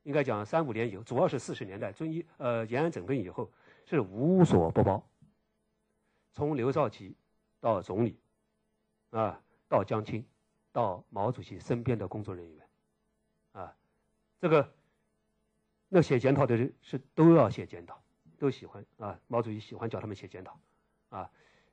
[0.02, 3.52] 应该讲三五年以后，主要是四十年代遵义呃延安整顿以后，
[3.86, 5.08] 是无所不包，
[6.32, 7.16] 从刘少奇
[7.60, 8.18] 到总理，
[9.12, 9.40] 啊，
[9.70, 10.26] 到江青，
[10.72, 12.68] 到毛主席身边的工作人员，
[13.52, 13.78] 啊，
[14.40, 14.74] 这个。
[15.90, 17.98] 那写检讨的人是都要写检讨，
[18.38, 19.18] 都喜欢啊。
[19.28, 20.60] 毛主席喜欢叫他们写检讨，
[21.10, 21.30] 啊。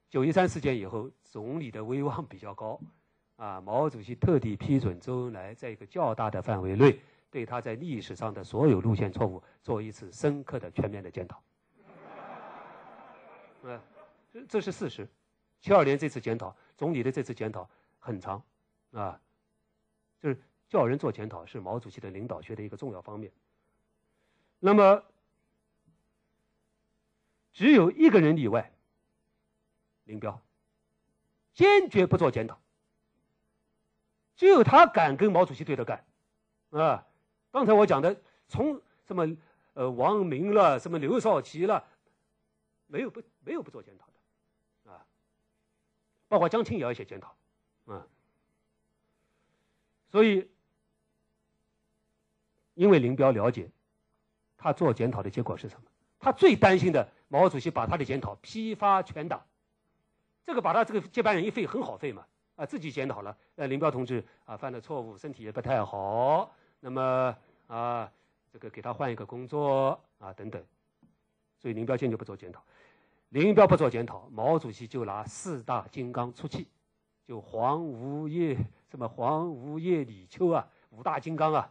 [0.09, 2.81] 九一三事件以后，总理的威望比较高，
[3.37, 3.61] 啊。
[3.61, 7.01] 毛主席特地批准周恩来在一个较大的范围内，
[7.31, 11.43] 对他在历史上的所有路线错误做一次深刻的、全面的检讨。
[13.65, 13.83] 啊，
[14.31, 15.09] 这这是事实。
[15.61, 18.41] 七二年这次检讨，总理的这次检讨很长，
[18.93, 19.21] 啊，
[20.21, 23.33] 就是叫人做检讨是毛主席的领导学的一个重要方面。
[24.67, 25.05] 那么，
[27.53, 28.73] 只有一个人例外，
[30.05, 30.41] 林彪，
[31.53, 32.59] 坚决不做检讨。
[34.37, 36.03] 只有他敢跟毛主席对着干，
[36.71, 37.07] 啊！
[37.51, 39.37] 刚才我讲的，从什么
[39.75, 41.87] 呃王明了，什么刘少奇了，
[42.87, 45.07] 没有不没有不做检讨的，啊，
[46.27, 47.37] 包括江青也要写检讨，
[47.85, 48.07] 啊，
[50.11, 50.49] 所以，
[52.73, 53.71] 因为林彪了解。
[54.65, 55.83] 他做检讨的结果是什么？
[56.19, 59.45] 他最担心的，毛主席把他的检讨批发全党，
[60.43, 62.25] 这个把他这个接班人一废，很好废嘛，
[62.57, 66.51] 啊，自己检讨了，呃，林彪同志啊犯了错误，身体也不太好，
[66.81, 68.11] 那么啊，
[68.51, 70.65] 这个给他换一个工作啊等等，
[71.59, 72.63] 所以林彪坚决不做检讨。
[73.29, 76.67] 林彪不做检讨，毛主席就拿四大金刚出气，
[77.29, 78.57] 就黄吴叶
[78.91, 81.71] 什么黄吴叶李秋啊，五大金刚啊。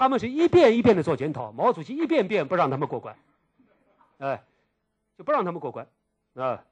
[0.00, 3.18] 他们是一遍一遍的做检讨，毛主席一遍遍不让他们过关，
[4.16, 4.42] 哎，
[5.18, 5.86] 就不让他们过关，
[6.32, 6.64] 啊，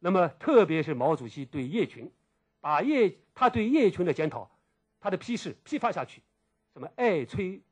[0.00, 2.10] 那么特别是毛主席对叶群，
[2.60, 4.50] 把叶他对叶群的检讨，
[4.98, 6.20] 他的批示批发下去，
[6.72, 7.62] 什么爱吹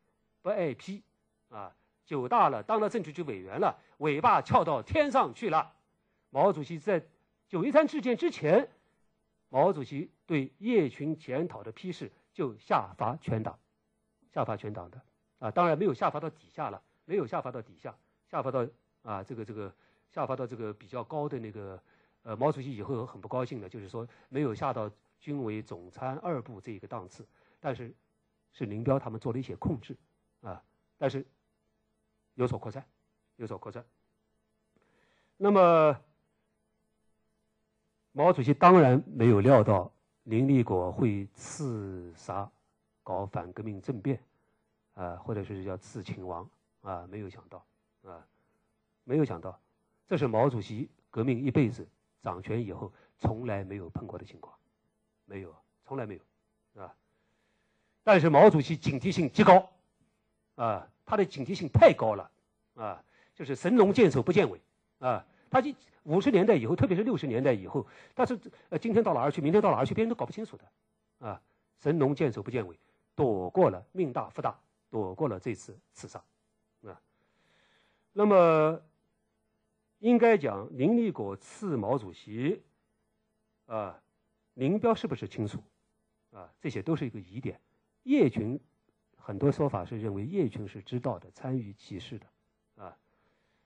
[0.40, 1.02] 不爱批，
[1.48, 5.72] 啊，九大了当了政治局委员了，尾巴翘到天上去了。
[6.30, 7.04] 毛主席在
[7.48, 8.68] 九一三事件之前，
[9.48, 13.58] 毛主席对叶群检讨的批示就下发全党。
[14.36, 15.00] 下发全党的
[15.38, 17.96] 啊，当然没有下发到底下了，没有下发到底下，
[18.30, 18.68] 下发到
[19.00, 19.74] 啊这个这个
[20.10, 21.82] 下发到这个比较高的那个
[22.22, 27.26] 呃，毛主席以后很不高兴的，就是说没有下到军委总参二部这一个档次，
[27.60, 27.94] 但是
[28.52, 29.96] 是林彪他们做了一些控制
[30.42, 30.62] 啊，
[30.98, 31.24] 但是
[32.34, 32.84] 有所扩散，
[33.36, 33.82] 有所扩散。
[35.38, 35.98] 那么
[38.12, 39.90] 毛主席当然没有料到
[40.24, 42.52] 林立果会刺杀。
[43.06, 44.20] 搞反革命政变，
[44.94, 47.64] 啊，或者是叫刺秦王，啊，没有想到，
[48.02, 48.26] 啊，
[49.04, 49.56] 没有想到，
[50.08, 51.86] 这是毛主席革命一辈子
[52.20, 54.52] 掌权以后从来没有碰过的情况，
[55.24, 56.16] 没有，从来没
[56.74, 56.92] 有，啊，
[58.02, 59.70] 但是毛主席警惕性极高，
[60.56, 62.28] 啊，他的警惕性太高了，
[62.74, 63.04] 啊，
[63.36, 64.60] 就是神龙见首不见尾，
[64.98, 68.36] 啊，他就五十年代以后，特别是六十年代以后，但是
[68.70, 71.40] 呃，今天到哪儿去，明天到哪儿去，别人都搞不清楚的，啊，
[71.78, 72.76] 神龙见首不见尾。
[73.16, 76.22] 躲过了命大福大，躲过了这次刺杀，
[76.82, 77.00] 啊，
[78.12, 78.80] 那么
[79.98, 82.62] 应该讲林立果刺毛主席，
[83.64, 84.00] 啊，
[84.54, 85.62] 林彪是不是亲属？
[86.32, 87.58] 啊，这些都是一个疑点。
[88.02, 88.60] 叶群
[89.16, 92.26] 很多说法是认为叶群是知道的，参与其事的，
[92.84, 92.98] 啊，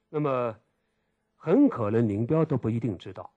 [0.08, 0.56] 那么
[1.34, 3.32] 很可能林彪都不一定知道，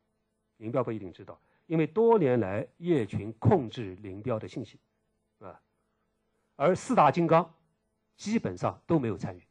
[0.57, 4.79] 林彪不一定知道，因为多年来叶群控制林彪的信息，
[6.55, 7.53] 而四大金刚
[8.15, 9.43] 基本上都没有参与，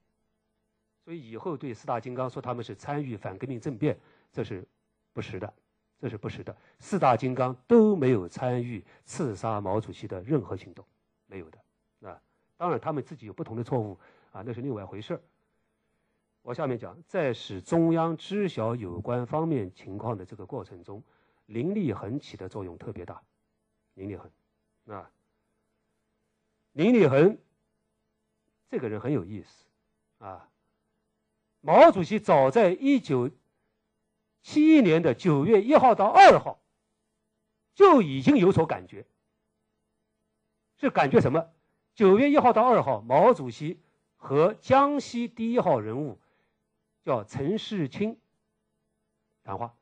[1.05, 3.99] 所以以后对四大金刚说他们是参与反革命政变，
[4.33, 4.67] 这是
[5.13, 5.53] 不实的，
[5.99, 10.85] 这是不实的，四大金刚都没有参与刺杀毛主席的任何行动。
[11.27, 11.59] 没有的，
[12.09, 12.21] 啊，
[12.57, 13.99] 当然他们自己有不同的错误，
[14.33, 15.21] 啊，那是另外一回事儿。
[16.43, 21.03] 我下面讲，在使中央知晓有关方面情况的这个过程中，
[21.47, 23.23] 林立恒起的作用特别大。
[23.95, 24.31] 林立恒，
[24.89, 25.11] 啊，
[26.73, 27.39] 林立恒
[28.71, 29.65] 这个人很有意思，
[30.19, 30.49] 啊，
[31.61, 33.31] 毛主席早在一九
[34.43, 36.59] 七一年的九月一号到二号
[37.75, 39.07] 就已经有所感觉。
[40.79, 41.51] 是感觉什么？
[41.95, 43.79] 九月一号到二号，毛主席
[44.17, 46.19] 和江西第一号人物
[47.05, 48.19] 叫陈世清
[49.45, 49.77] 谈话。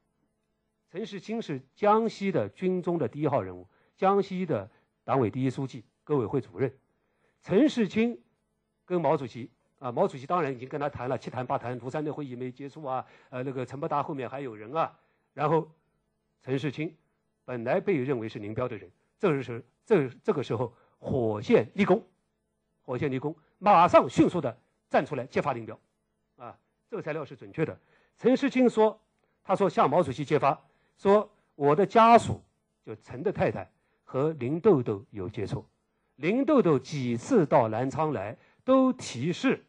[0.91, 4.69] 陈世清是江西的军中的第一号人物，江西的
[5.05, 6.77] 党委第一书记、革委会主任。
[7.43, 8.19] 陈世清
[8.85, 14.97] 跟毛主席啊，毛主席当然已经跟他谈了七谈八谈，庐山的会议没结束啊，呃，那个陈伯达后面还有人啊。
[15.35, 15.69] 然后
[16.43, 16.95] 陈世清
[17.45, 20.73] 本来被认为是林彪的人，这个时候，这这个时候。
[21.03, 22.07] 火线立功，
[22.83, 24.55] 火线立功，马上迅速的
[24.91, 25.81] 站出来揭发林彪，
[26.37, 26.55] 啊，
[26.91, 27.75] 这个材料是准确的。
[28.19, 29.01] 陈世清说，
[29.43, 30.63] 他说向毛主席揭发，
[30.99, 32.39] 说我的家属
[32.85, 33.67] 就陈的太太
[34.05, 35.65] 和林豆豆有接触，
[36.21, 39.65] 林豆豆几次到南昌来都提示，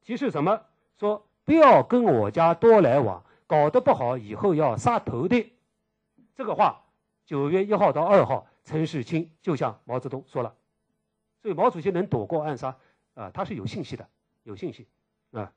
[0.00, 0.62] 提示什么？
[0.96, 5.52] 说不要跟我家多来往，搞得不好以后要杀头的。
[6.34, 6.82] 这个话，
[7.26, 10.54] 九月一号到二号，陈世清就向毛泽东说了。
[11.42, 12.74] 所以毛主席能躲过暗杀，
[13.12, 14.08] 啊，他是有信息的，
[14.44, 14.86] 有信息，
[15.32, 15.52] 啊。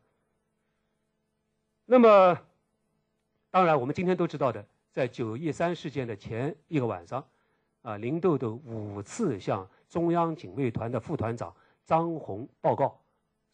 [1.85, 2.37] 那么，
[3.51, 7.25] 当然我们今天都知道的，在九一三事件的前一个晚上，
[7.85, 12.99] 啊，林豆豆五次向中央警卫团的副团长张红报告，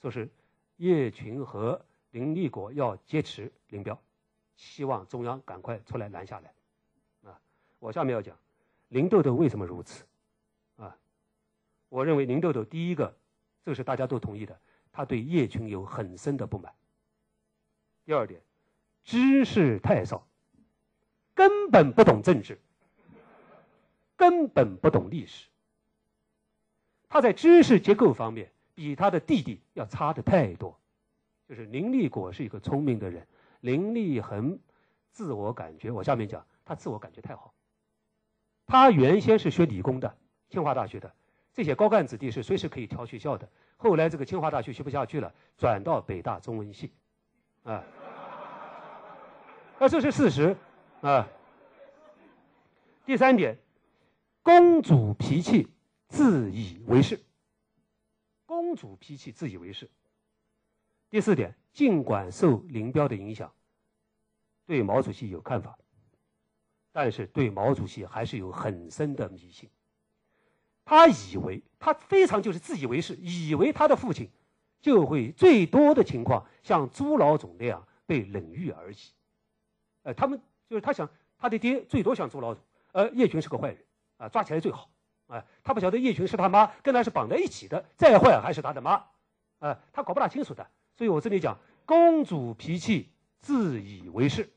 [0.02, 0.30] 说是
[0.78, 1.80] 叶群和
[2.12, 4.02] 林立果要劫持林彪，
[4.56, 7.38] 希望中央赶快出来拦下来，啊，
[7.78, 8.34] 我下面要讲
[8.88, 10.06] 林豆豆为什么如此。
[10.78, 10.96] 啊
[11.89, 13.13] 我认为林豆豆第一个，
[13.65, 14.58] 这是大家都同意的，
[14.94, 16.74] 他对叶群有很深的不满。
[18.06, 18.39] 第二点，
[19.04, 20.26] 知识太少，
[21.34, 22.58] 根本不懂政治，
[24.21, 25.47] 根本不懂历史。
[27.10, 30.79] 他在知识结构方面比他的弟弟要差的太多。
[31.49, 33.25] 就是林立果是一个聪明的人，
[33.62, 34.60] 林立恒
[35.10, 37.51] 自我感觉，我下面讲，他自我感觉太好。
[38.67, 40.15] 他原先是学理工的，
[40.51, 41.12] 清华大学的。
[41.51, 43.49] 这些高干子弟是随时可以调学校的。
[43.75, 46.91] 后来这个清华大学学不下去了，转到北大中文系，
[47.63, 47.84] 啊，
[49.79, 50.55] 啊，这是事实，
[51.01, 51.27] 啊。
[53.03, 53.57] 第三点，
[54.43, 55.67] 公主脾气，
[56.08, 57.19] 自以为是。
[58.45, 59.89] 公主脾气，自以为是。
[61.10, 63.54] 第四点，尽管受林彪的影响，
[64.65, 65.77] 对毛主席有看法，
[66.91, 69.69] 但是对毛主席还是有很深的迷信。
[70.84, 74.30] 他以为他非常就是自以为是，以为他的父亲
[74.82, 78.97] 就会最多的情况像朱老总那样被冷遇而已。
[80.01, 83.86] 呃，他们就是他想他的爹最多像朱老总，呃叶群是个坏人
[84.21, 84.88] 啊，抓起来最好
[85.25, 85.43] 啊。
[85.63, 89.03] 他不晓得叶群是他妈跟他是绑在一起的，再坏还是他的妈
[89.57, 90.65] 啊，他搞不大清楚的。
[90.95, 94.47] 所以我这里讲公主脾气，自以为是。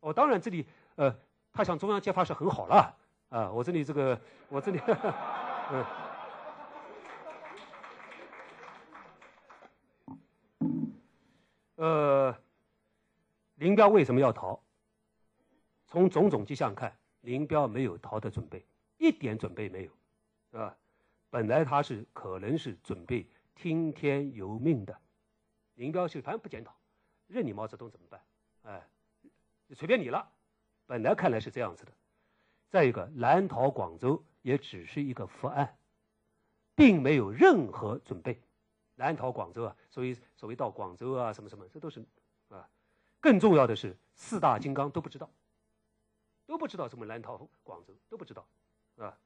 [0.00, 0.66] 哦，当然这里
[0.96, 1.16] 呃，
[1.52, 2.94] 他向中央揭发是很好了
[3.30, 3.50] 啊。
[3.50, 4.78] 我这里这个我这里。
[4.78, 5.14] 呵 呵
[5.72, 5.84] 嗯，
[11.76, 12.36] 呃，
[13.54, 14.58] 林彪为什么要逃？
[15.86, 18.64] 从种种迹象看，林彪没有逃的准备，
[19.00, 20.76] 一点准备没有，啊，
[21.30, 23.26] 本来他是可能是准备
[23.56, 24.96] 听天由命的，
[25.74, 26.72] 林彪是反正不检讨，
[27.26, 28.20] 任你毛泽东怎么办？
[28.62, 28.88] 哎，
[29.72, 30.30] 随便你了。
[30.86, 31.92] 本来看来是这样子的。
[32.68, 34.22] 再一个，南逃广州。
[34.42, 35.76] 也只是一个伏案，
[36.74, 38.40] 并没有任何准备。
[38.94, 42.02] 南逃广州啊，所以所谓到广州啊，什么什么，这都是
[42.48, 42.66] 啊。
[43.20, 45.30] 更重要的是，四大金刚都不知道，
[46.46, 48.48] 都不知道什么南逃广州，都不知道，
[49.04, 49.18] 啊。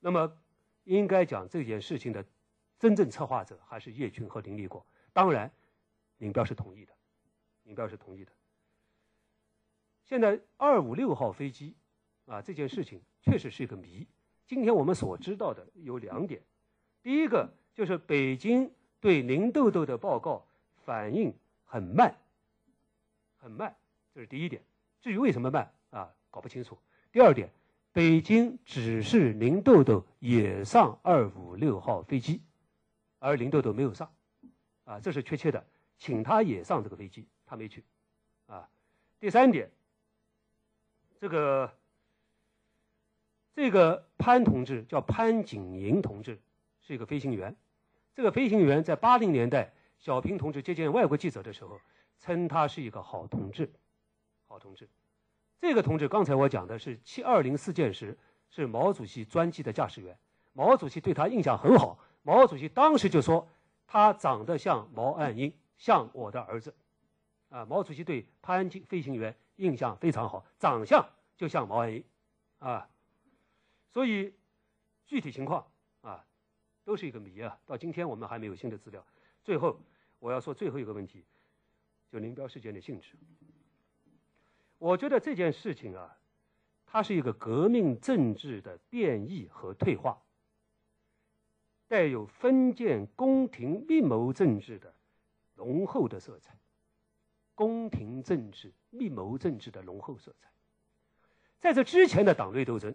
[0.00, 0.36] 那么，
[0.84, 2.24] 应该讲这件事情的
[2.78, 4.86] 真正策划者还是叶群和林立果。
[5.12, 5.50] 当然，
[6.18, 6.92] 林彪是同意的，
[7.62, 8.32] 林彪是同意的。
[10.04, 11.74] 现在二五六号飞机，
[12.26, 14.06] 啊，这件事情确实是一个谜。
[14.46, 16.42] 今天我们所知道的有两点，
[17.02, 18.70] 第一个就是北京
[19.00, 20.46] 对林豆豆的报告
[20.84, 22.14] 反应很慢，
[23.38, 23.74] 很慢，
[24.12, 24.62] 这是第一点。
[25.00, 26.76] 至于为什么慢啊，搞不清楚。
[27.10, 27.50] 第二点，
[27.94, 32.42] 北京指示林豆豆也上二五六号飞机，
[33.20, 34.12] 而林豆豆没有上，
[34.82, 35.64] 啊，这是确切的，
[35.96, 37.84] 请他也上这个飞机，他没去，
[38.48, 38.68] 啊。
[39.20, 39.70] 第三点。
[41.20, 41.72] 这个
[43.54, 46.42] 这个潘同志叫潘景寅同志，
[46.80, 47.54] 是一个飞行员。
[48.12, 51.80] 这个飞行员在八零年代，小平同志接见外国记者的时候，
[52.18, 53.72] 称他是一个好同志，
[54.48, 54.88] 好同志。
[55.64, 58.14] 这个同志刚才我讲的是七二零事件时
[58.50, 60.14] 是毛主席专机的驾驶员，
[60.52, 61.98] 毛主席对他印象很好。
[62.22, 63.48] 毛主席当时就说
[63.86, 66.74] 他长得像毛岸英，像我的儿子。
[67.48, 71.02] 啊，毛主席对潘景飞行员印象非常好，长相
[71.34, 72.04] 就像毛岸英，
[72.58, 72.86] 啊，
[73.90, 74.34] 所以
[75.06, 75.66] 具体情况
[76.02, 76.22] 啊，
[76.84, 77.58] 都是一个谜啊。
[77.64, 79.02] 到今天我们还没有新的资料。
[79.42, 79.80] 最后
[80.18, 81.24] 我要说最后一个问题，
[82.12, 83.16] 就林彪事件的性质。
[84.84, 86.14] 我觉得这件事情啊，
[86.84, 90.20] 它是一个革命政治的变异和退化，
[91.88, 94.94] 带有封建宫廷密谋政治的
[95.54, 96.54] 浓厚的色彩。
[97.54, 100.50] 宫廷政治、密谋政治的浓厚色彩，
[101.60, 102.94] 在这之前的党内斗争，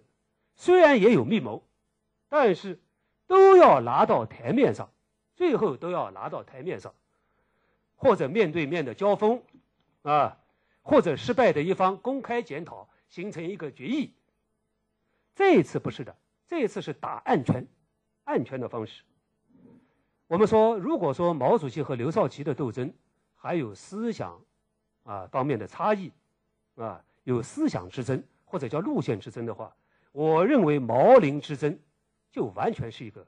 [0.56, 1.64] 虽然也有密谋，
[2.28, 2.80] 但是
[3.26, 4.92] 都要拿到台面上，
[5.34, 6.94] 最后都要拿到台面上，
[7.96, 9.42] 或者面对面的交锋，
[10.04, 10.39] 啊，
[10.90, 14.14] 或者失败的一方公开检讨，形成一个决议。
[15.36, 16.16] 这一次不是的，
[16.48, 17.66] 这一次是打暗拳，
[18.24, 19.04] 暗拳的方式。
[20.28, 22.94] 我们说，如果说毛主席和刘少奇的斗争
[23.36, 24.40] 还有思想。
[25.04, 26.12] 啊，方面的差异，
[26.76, 29.76] 啊，有思想之争或者叫路线之争的话，
[30.12, 31.80] 我认为毛林之争
[32.30, 33.26] 就完全是一个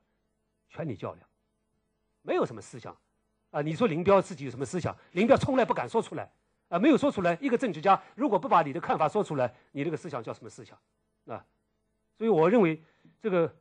[0.70, 1.28] 权力较量，
[2.22, 2.95] 没有什么思想，
[3.49, 4.95] 啊，你说林彪自己有什么思想？
[5.14, 6.32] 林彪从来不敢说出来，
[6.72, 7.38] 啊，没有说出来。
[7.41, 10.80] 一个政治家如果不把你的看法说出来，你这个思想叫什么思想？
[11.26, 11.45] 啊，
[12.17, 12.82] 所以我认为
[13.19, 13.53] 这个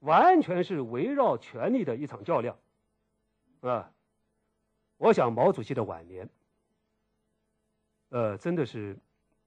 [0.00, 2.58] 完全是围绕权力的一场较量，
[3.62, 3.90] 啊，
[4.98, 6.28] 我想毛主席的晚年。
[8.10, 8.98] 呃，真的是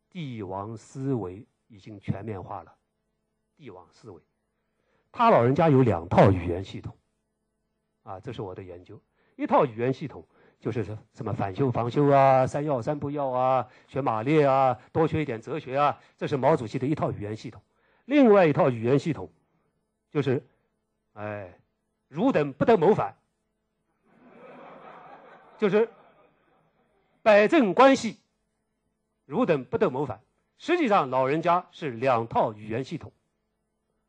[0.10, 2.76] 帝王思维已经全面化了。
[3.56, 4.20] 帝王思维，
[5.12, 6.98] 他老人家有两套语言系统，
[8.02, 9.00] 啊，这是我的研究。
[9.36, 10.26] 一套语言系统
[10.64, 10.82] 就是
[11.14, 17.62] 什么反修防修啊，三要三不要啊，学马列啊，多学一点哲学啊，这是毛主席的一套语言系统。
[18.06, 19.30] 另外一套语言系统
[20.10, 20.42] 就是，
[21.16, 21.54] 哎，
[22.08, 23.14] 汝等不得谋反，
[25.58, 25.90] 就是
[27.22, 28.18] 摆正关系。
[29.26, 30.22] 汝等不得谋反。
[30.58, 33.12] 实际上，老人家是两套语言系统。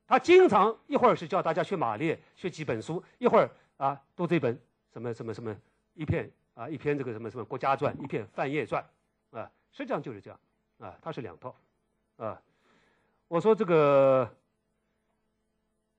[0.07, 4.57] 他经常一会儿是叫大家学马列，学几本书；一会儿啊，读这本
[4.93, 5.57] 什么什么什么
[5.95, 8.85] 一片啊，一篇这个什么什么国家传，一篇范晔传
[9.31, 9.51] 啊。
[9.73, 10.41] 实际上就是这样
[10.79, 11.55] 啊，他是两套
[12.17, 12.41] 啊。
[13.29, 14.37] 我说这个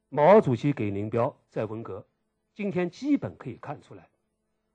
[0.10, 2.06] 毛主席给林彪在文革，
[2.54, 4.10] 今天基本可以看出来，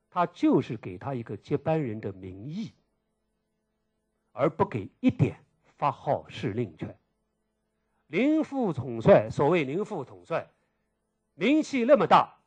[0.09, 2.73] 他就是给他一个接班人的名义。
[4.33, 5.45] 而不给一点
[5.77, 6.97] 发号施令权。
[8.07, 10.49] 林副统帅，所谓林副统帅，
[11.35, 12.39] 名气那么大，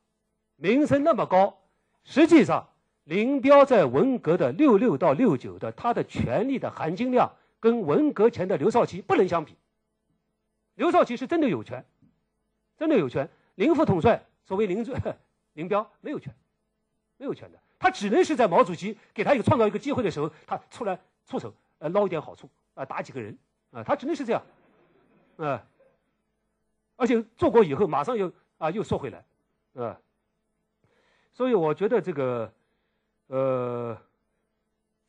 [0.56, 1.60] 名声那么高，
[2.06, 2.70] 实际上
[3.06, 9.56] 林彪在文革的六六到六九的他的权力的含金量，跟文革前的刘少奇不能相比。
[10.76, 11.86] 刘少奇是真的有权，
[12.78, 13.30] 真的有权。
[13.56, 14.84] 林副统帅，所谓林
[15.54, 16.34] 林彪没有权，
[17.18, 21.54] 没有权的，他只能是在毛主席给他一个创造一个机会的时候，他出来出手。
[21.80, 23.38] 呃，捞一点好处啊，打几个人
[23.72, 24.41] 啊，他只能是这样，
[25.36, 25.62] 啊，
[26.95, 29.26] 而且做过以后马上又啊又缩回来，
[29.74, 29.99] 啊，
[31.34, 32.49] 所以我觉得这个
[33.28, 33.98] 呃，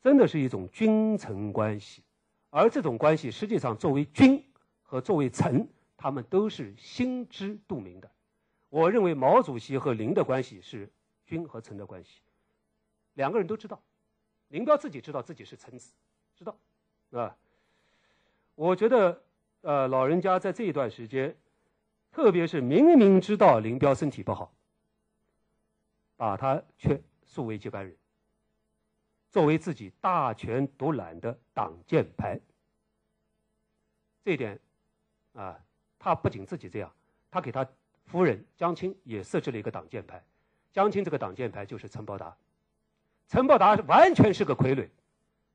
[0.01, 2.03] 真的是一种君臣关系，
[2.49, 4.43] 而这种关系实际上作为君
[4.81, 8.09] 和作为臣，他们都是心知肚明的。
[8.69, 10.89] 我认为毛主席和林的关系是
[11.25, 12.21] 君和臣的关系，
[13.13, 13.81] 两个人都知道，
[14.49, 15.93] 林彪自己知道自己是臣子。
[16.37, 16.57] 知道，
[17.11, 17.37] 啊，
[18.55, 19.21] 我觉得，
[19.61, 21.33] 呃，老人家在这一段时间，
[22.11, 24.53] 特别是明明知道林彪身体不好，
[26.17, 27.95] 把他却树为接班人，
[29.35, 32.39] 作为自己大权独揽的挡箭牌。
[34.23, 34.57] 这一点，
[35.33, 35.59] 啊，
[35.99, 36.89] 他不仅自己这样，
[37.29, 37.67] 他给他
[38.05, 40.23] 夫人江青也设置了一个挡箭牌。
[40.71, 42.33] 江青这个挡箭牌就是陈伯达，
[43.27, 44.87] 陈伯达完全是个傀儡。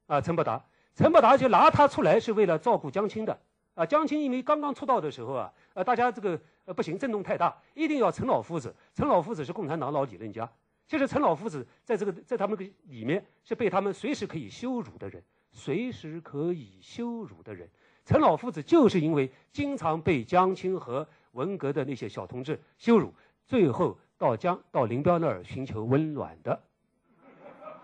[0.09, 0.63] 啊，陈伯达，
[0.95, 3.41] 陈伯达就拿他出来是为了照顾江青的。
[3.73, 8.77] 啊，江青因为刚刚出道的时候啊，呃，大家这个呃不行，震动太大，一定要陈老夫子。
[8.93, 10.47] 陈老夫子是共产党老理论家，
[10.91, 15.23] 其实陈老夫子在这个在他们个里面是被他们随时可以羞辱的人，
[15.53, 17.71] 随时可以羞辱的人。
[18.05, 23.15] 陈老夫子就是因为经常被江青和文革的那些小同志羞辱，
[23.47, 26.61] 最后到江到林彪那儿寻求温暖的，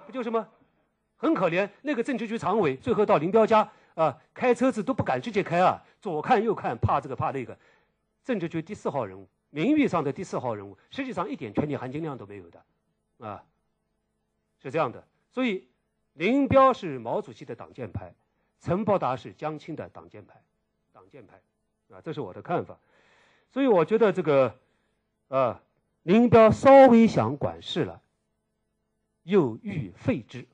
[0.04, 0.48] 不就是吗？
[1.16, 3.70] 很可怜，那个政治局常委最后到林彪家。
[3.94, 7.56] 啊，开车子都不敢直接开啊，左看右看，怕这个怕那个。
[8.24, 12.60] 政治局第四号人物，名誉上的第四号人物，实际上一点权力含金量都没有的，
[13.18, 13.44] 啊，
[14.62, 15.06] 是这样的。
[15.32, 15.68] 所以，
[16.14, 18.14] 林彪是毛主席的挡箭牌，
[18.60, 20.42] 陈伯达是江青的挡箭牌，
[20.92, 21.40] 挡箭牌，
[21.90, 22.78] 啊，这是我的看法。
[23.50, 24.58] 所以我觉得这个，
[25.28, 25.62] 啊，
[26.02, 28.02] 林彪稍微想管事了，
[29.22, 30.46] 又欲废之。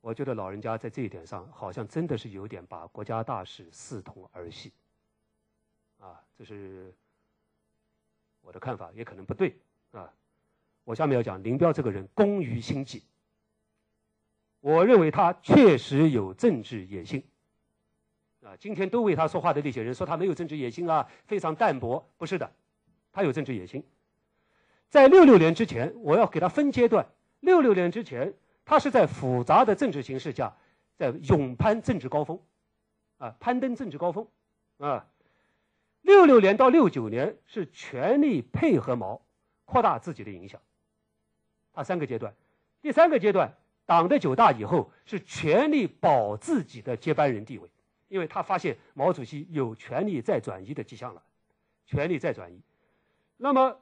[0.00, 4.72] 我觉得老人家在这一点上，好像真的是有点把国家大事视同儿戏，
[5.98, 6.94] 啊，这是
[8.40, 9.58] 我的看法，也可能不对
[9.92, 10.10] 啊。
[10.88, 13.02] 我下面要讲林彪这个人工于心计，
[14.60, 17.22] 我认为他确实有政治野心，
[18.42, 22.50] 啊，今天都为他说话的那些人说他没有政治野心啊，非常淡薄，不是的，
[23.12, 23.84] 他有政治野心。
[24.88, 27.06] 在六六年之前，我要给他分阶段，
[27.40, 28.32] 六六年之前。
[28.64, 30.54] 他是在复杂的政治形势下，
[30.96, 32.40] 在勇攀政治高峰，
[33.18, 34.26] 啊，攀登政治高峰，
[34.78, 35.06] 啊，
[36.00, 39.22] 六六年到六九年是全力配合毛，
[39.64, 40.60] 扩大自己的影响。
[41.78, 42.34] 他三个阶段，
[42.82, 43.56] 第三个阶段，
[43.86, 47.70] 党的九大以后是全力保自己的接班人地位，
[48.08, 51.22] 因为他发现毛主席有权力再转移的迹象了，
[51.86, 52.60] 权力再转移。
[53.36, 53.80] 那么，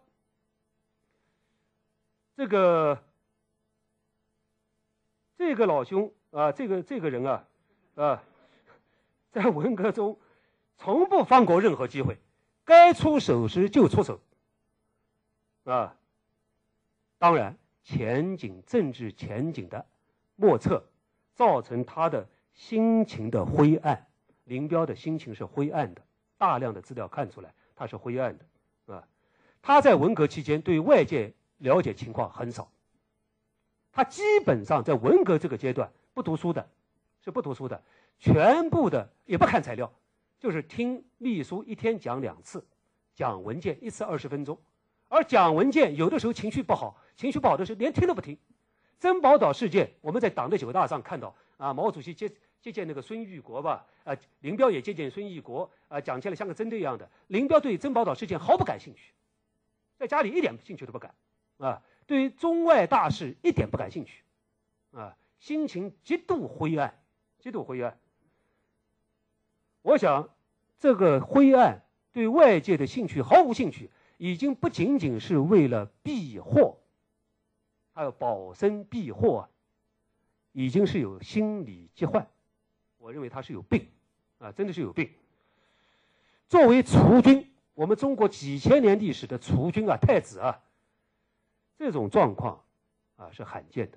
[2.37, 3.03] 这个。
[5.39, 7.45] 这个老兄啊，这个这个人啊，
[7.95, 8.23] 啊，
[9.31, 10.19] 在文革中
[10.79, 12.19] 从不放过任何机会，
[12.65, 14.19] 该出手时就出手，
[15.65, 15.95] 啊，
[17.19, 17.55] 当然
[17.87, 19.87] 前景政治前景的
[20.35, 20.83] 莫测，
[21.37, 24.05] 造成他的心情的灰暗。
[24.43, 26.03] 林彪的心情是灰暗的，
[26.37, 29.07] 大量的资料看出来他是灰暗的，啊，
[29.63, 32.69] 他在文革期间对外界了解情况很少。
[33.93, 36.69] 他基本上在文革这个阶段不读书的，
[37.25, 37.81] 是不读书的，
[38.19, 39.89] 全部的也不看材料，
[40.41, 42.67] 就是听秘书一天讲两次，
[43.15, 44.59] 讲文件一次二十分钟，
[45.09, 48.39] 而讲文件有的时候情绪不好，情绪不好的时候连听都不听。
[48.99, 52.31] 珍宝岛事件，我们在党的九大上看到啊，毛主席接
[52.63, 57.09] 接见那个孙玉国吧，啊，林彪也接见孙玉国，啊，讲起来像个针对一样的。
[57.27, 59.13] 林彪对珍宝岛事件毫不感兴趣，
[59.99, 61.15] 在家里一点兴趣都不感，
[61.59, 61.83] 啊。
[62.07, 64.23] 对于中外大事一点不感兴趣，
[64.93, 67.03] 啊，心情极度灰暗，
[67.41, 67.99] 极度灰暗。
[69.83, 70.31] 我想，
[70.79, 76.79] 这个灰暗对外界的兴趣毫无兴趣，已经不仅仅是为了避祸，
[77.97, 79.49] 还有保身避祸啊，
[80.53, 82.29] 已经是有心理疾患。
[82.99, 83.89] 我认为他是有病，
[84.39, 85.11] 啊，真的是有病。
[86.47, 90.63] 作为储君，我们中国几千年历史的储君啊，太子啊。
[91.79, 92.63] 这种状况，
[93.17, 93.97] 啊，是罕见的，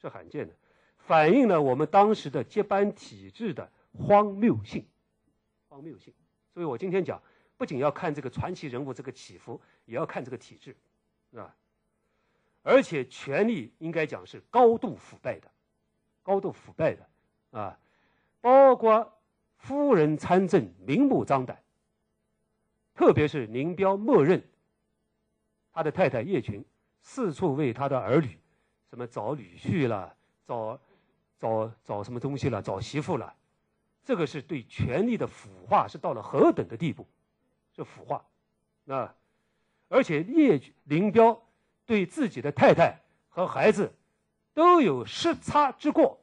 [0.00, 0.52] 是罕见的，
[0.96, 4.84] 反映了我们当时的接班体制的荒谬性，
[5.68, 6.12] 荒谬性。
[6.52, 7.22] 所以我今天讲，
[7.56, 10.76] 不仅要看这个传奇人物这个起伏，也要看这个体制，
[11.36, 11.54] 啊，
[12.68, 15.50] 而且权力应该讲是高度腐败的，
[16.22, 17.08] 高度腐败的，
[17.58, 17.78] 啊，
[18.42, 19.10] 包括
[19.56, 21.58] 夫人参政明目张胆，
[22.94, 24.46] 特别是林彪默认
[25.72, 26.62] 他的太太叶群。
[27.00, 28.38] 四处为他的儿女，
[28.90, 30.14] 什么找女婿了，
[30.46, 30.78] 找
[31.38, 33.34] 找找什么东西了，找媳妇了，
[34.04, 37.06] 这个是对权力的腐化是到了何等的地步？
[37.74, 38.22] 是腐化，
[38.88, 39.14] 啊！
[39.88, 41.40] 而且叶林彪
[41.88, 43.90] 对自己的太太和孩子
[44.52, 46.20] 都有失差之过，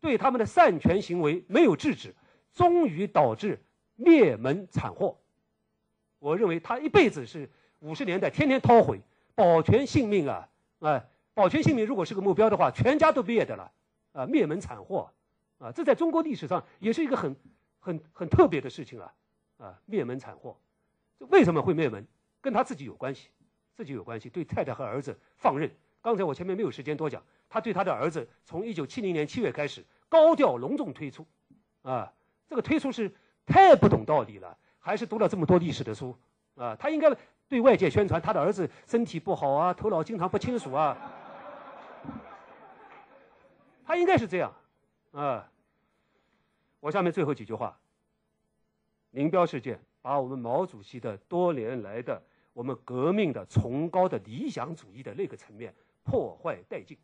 [0.00, 2.14] 对他们的擅权行为没有制止，
[2.52, 3.58] 终于导致
[3.96, 5.18] 灭门惨祸。
[6.18, 9.00] 我认为他一辈子是五十年代天天叨悔。
[9.36, 13.72] 保全性命啊，啊，保全性命如果是个目标的话，全家都灭的了，
[14.12, 15.10] 啊，灭门惨祸，
[15.58, 17.34] 啊，这在中国历史上也是一个很、
[17.80, 19.12] 很、很特别的事情啊，
[19.58, 20.56] 啊，灭门惨祸，
[21.18, 22.06] 为什么会灭门？
[22.40, 23.28] 跟他自己有关系，
[23.74, 25.70] 自己有关系，对太太和儿子放任。
[26.00, 31.26] 刚才我前面没有时间多讲，他对他的儿子从一九七零年七月开始高调隆重推出，
[31.82, 32.12] 啊，
[32.48, 33.12] 这个推出是
[33.44, 36.16] 太不懂道理了，还是读了这么多历史的书，
[36.56, 37.14] 啊，他应该。
[37.46, 40.96] 对外界宣传他的儿子身体不好啊，头脑经常不清楚啊。
[43.84, 44.52] 他应该是这样，
[45.12, 45.46] 啊。
[46.80, 47.78] 我下面最后几句话。
[49.10, 52.20] 林彪事件把我们毛主席的多年来的
[52.54, 56.96] 我们革命的崇高的理想主义的那个层面破坏殆尽，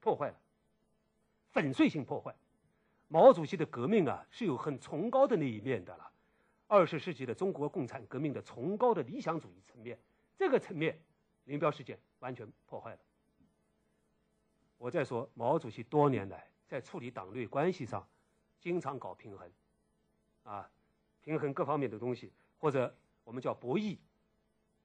[0.00, 0.36] 破坏了，
[1.50, 2.34] 粉碎性破坏。
[3.08, 6.10] 毛主席的革命啊是有很崇高的那一面的了，
[6.66, 9.98] 二十世纪的中国共产革命的崇高的理想主义层面，
[10.36, 10.98] 这个层面，
[11.44, 12.98] 林彪事件完全破坏了。
[14.78, 18.06] 我再说，毛主席多年来在处理党内关系上，
[18.60, 19.50] 经常搞平衡，
[20.44, 20.70] 啊，
[21.20, 22.94] 平衡各方面的东西，或者
[23.24, 23.96] 我们叫博弈，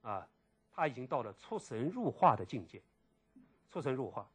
[0.04, 0.28] 啊，
[0.72, 2.80] 他已经到了出神入化的境界，
[3.72, 4.30] 出神入化。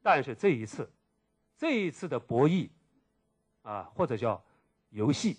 [0.00, 0.88] 但是这一次，
[1.58, 2.70] 这一次的博弈，
[3.62, 4.40] 啊，或者叫
[4.90, 5.36] 游戏，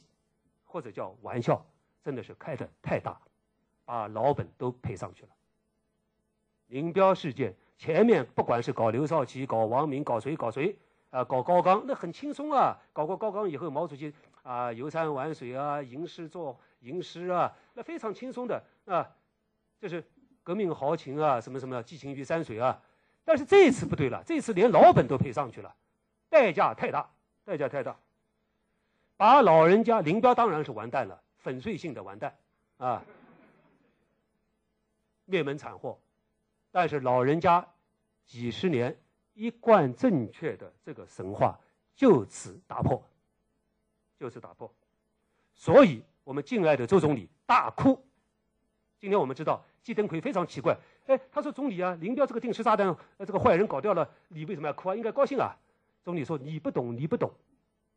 [0.66, 1.66] 或者叫玩笑，
[2.04, 3.18] 真的是开的太大，
[3.86, 5.30] 把老本都赔上去了。
[6.68, 10.78] 林彪事件前面不管是搞刘少奇、搞王明、搞谁搞谁。
[11.12, 12.74] 啊，搞高岗那很轻松啊！
[12.94, 14.14] 搞过高岗以后，毛主席
[14.44, 19.10] 啊游山玩水啊，吟诗作吟诗啊，非常轻松的啊，
[19.80, 20.04] 就是
[20.44, 22.82] 革命豪情啊，什么什么寄情于山水啊。
[23.24, 25.76] 但是这一次不对了，这次连老本都赔上去了，
[26.30, 27.10] 代价太大，
[27.44, 28.00] 代价太大，
[29.18, 32.36] 把老人家林彪当然是完蛋了，粉碎性的完蛋
[32.78, 33.04] 啊，
[35.26, 36.00] 灭门惨祸。
[36.72, 37.68] 但是老人家
[38.26, 38.98] 几十年。
[39.34, 41.58] 一贯正确的这个神话
[41.96, 43.02] 就此打破，
[44.20, 44.72] 就此打破，
[45.54, 48.00] 所以我们敬爱的周总理大哭。
[49.00, 54.96] 今天我们知道季登奎非常奇怪，哎，他说总理啊，林彪这个定时炸弹，呃，这个坏人搞掉了，你为什么要哭啊？
[54.96, 55.56] 应该高兴啊。
[56.04, 57.32] 总理说你不懂，你不懂，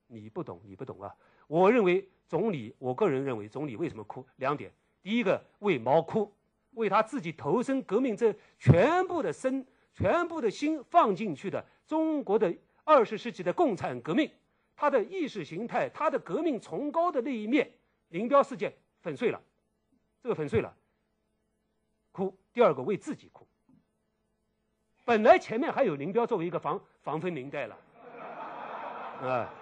[0.07, 1.14] 你不懂，你不懂啊。
[1.47, 4.27] 我认为总理，我个人认为总理为什么哭？
[4.37, 4.72] 两点，
[5.03, 6.33] 第一个为毛哭，
[6.72, 9.66] 为他自己投身革命这全部的身。
[9.97, 12.53] 全部的心放进去的中国的
[12.83, 14.29] 二十世纪的共产革命，
[14.75, 17.70] 他的意识形态，他的革命崇高的那一面，
[18.15, 19.43] 林彪事件粉碎了，
[20.23, 20.73] 这个粉碎了，
[22.12, 22.33] 哭。
[22.53, 23.45] 第二个为自己哭。
[25.05, 27.77] 本来前面还有林彪作为一个防防风林带了，
[29.21, 29.53] 啊，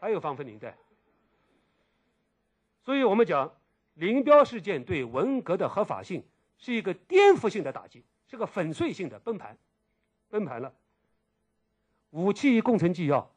[0.00, 0.76] 还有防风林带。
[2.82, 3.54] 所以我们讲
[3.94, 6.26] 林彪事件对文革的合法性
[6.58, 8.04] 是一个颠覆性的打击。
[8.26, 9.56] 是个粉碎性的崩盘，
[10.28, 10.74] 崩盘了。
[12.10, 13.32] 武器工程纪要，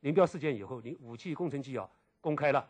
[0.00, 1.90] 林彪事件以后，林武器工程纪要
[2.22, 2.66] 公开了，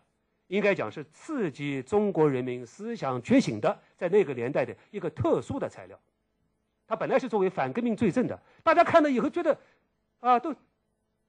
[0.49, 5.97] 应该讲是刺激中国人民思想觉醒的，在那个年代的一个特殊的材料。
[6.89, 9.57] 它本来是作为反革命罪证的，大家看了以后觉得，
[10.19, 10.53] 啊，都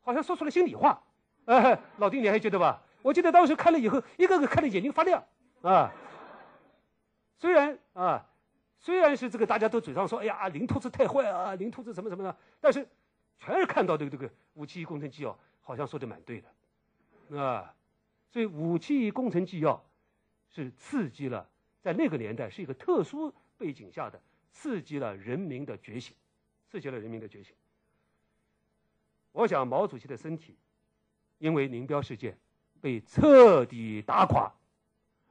[0.02, 1.00] 好像说出了心里话。
[1.46, 2.82] 哎，老丁，你还记得吧？
[3.04, 5.24] 我记得当时看了以后，一个个看的眼睛发亮
[5.62, 5.94] 啊。
[7.38, 8.26] 虽然啊。
[8.86, 12.86] 虽然是这个，大家都嘴上说：“哎呀，林秃子太坏啊，林秃子什么什么的。”但是，
[13.38, 16.44] 全是看到这个这个武器工程纪要，好像说的蛮对
[17.30, 17.74] 的，啊，
[18.34, 19.80] 所以武器工程纪要
[20.50, 21.48] 是刺激了，
[21.84, 24.20] 在那个年代是一个特殊背景下的，
[24.52, 26.16] 刺激了人民的觉醒，
[26.68, 27.56] 刺激了人民的觉醒。
[29.34, 30.56] 我想毛主席的身体，
[31.38, 32.36] 因为林彪事件
[32.82, 34.52] 被彻底打垮，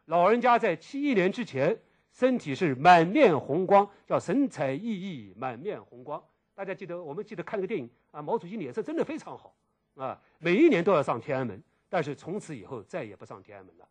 [0.04, 1.76] 老人家在七一年之前。
[2.14, 6.22] 身体是满面红光，叫神采奕奕，满面红光。
[6.54, 9.56] 大家记得，我们记得看那个电影啊，毛主席脸色真的非常好
[9.94, 10.20] 啊。
[10.38, 11.62] 每一年都要上天安门，
[11.92, 13.86] 但是从此以后再也不上天安门了，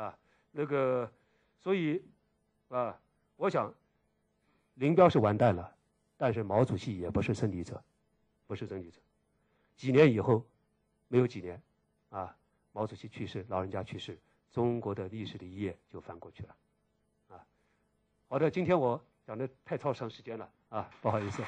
[0.00, 0.18] 啊，
[0.52, 1.12] 那个，
[1.58, 2.00] 所以
[2.68, 2.96] 啊，
[3.34, 3.74] 我想
[4.74, 5.76] 林彪是完蛋了，
[6.16, 7.82] 但是毛主席也不是胜利者，
[8.46, 9.00] 不是胜利者。
[9.74, 10.46] 几年以后，
[11.08, 11.60] 没有几年，
[12.10, 12.36] 啊，
[12.70, 14.16] 毛主席去世，老人家去世，
[14.52, 16.56] 中国的历史的一页就翻过去了。
[17.30, 17.44] 啊
[18.28, 21.42] 好的，今天我讲的太超长时间了啊，不好意思。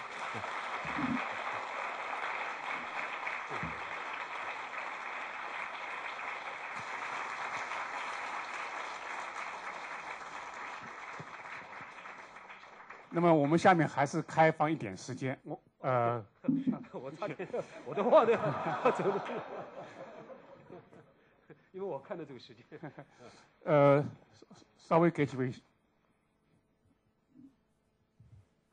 [13.11, 16.25] 那么我们下面还是开放一点时间，我呃，
[16.93, 17.49] 我差点
[17.85, 19.25] 我都忘了走了，
[21.73, 22.65] 因为我看到这个时间。
[23.65, 24.05] 呃，
[24.79, 25.53] 稍微给几位。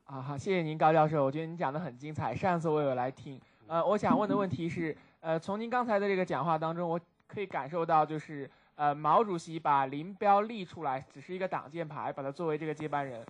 [0.04, 2.34] 啊好，谢谢您高教授，我觉得您讲的很精彩。
[2.34, 13.22] 上次我有来听，呃，我想问的问题是，呃，从您刚才的这个讲话当中，我可以感受到，就是呃，毛主席把林彪立出来，只是一个挡箭牌，把他作为这个接班人，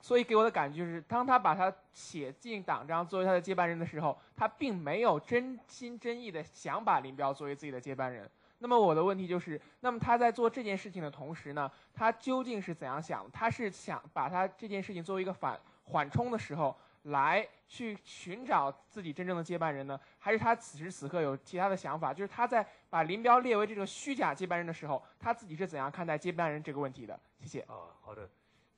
[0.00, 8.30] 所以给我的感觉就是，当他把他写进党章作为他的接班人的时候，他并没有真心真意的想把林彪作为自己的接班人。
[8.60, 13.30] 那么我的问题就是，那么他在做这件事情的同时呢，他究竟是怎样想？
[13.30, 15.58] 他是想把他这件事情作为一个反。
[15.90, 19.98] 缓冲的时候来去寻找自己真正的接班人呢？
[20.18, 22.12] 还是他此时此刻有其他的想法？
[22.12, 27.18] 就是他在把林彪列为这个虚假接班人的时候，他自己是怎样看待接班人这个问题的？
[27.40, 27.60] 谢谢。
[27.60, 28.28] 啊，好的。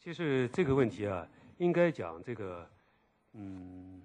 [0.02, 1.28] 其实这个问题啊，
[1.58, 2.66] 应该讲这个，
[3.34, 4.00] 嗯，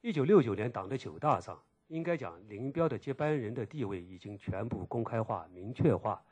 [0.00, 6.22] 一九六九年党的九大上，应该讲林彪的接班人的地位已经全部公开化、明确化，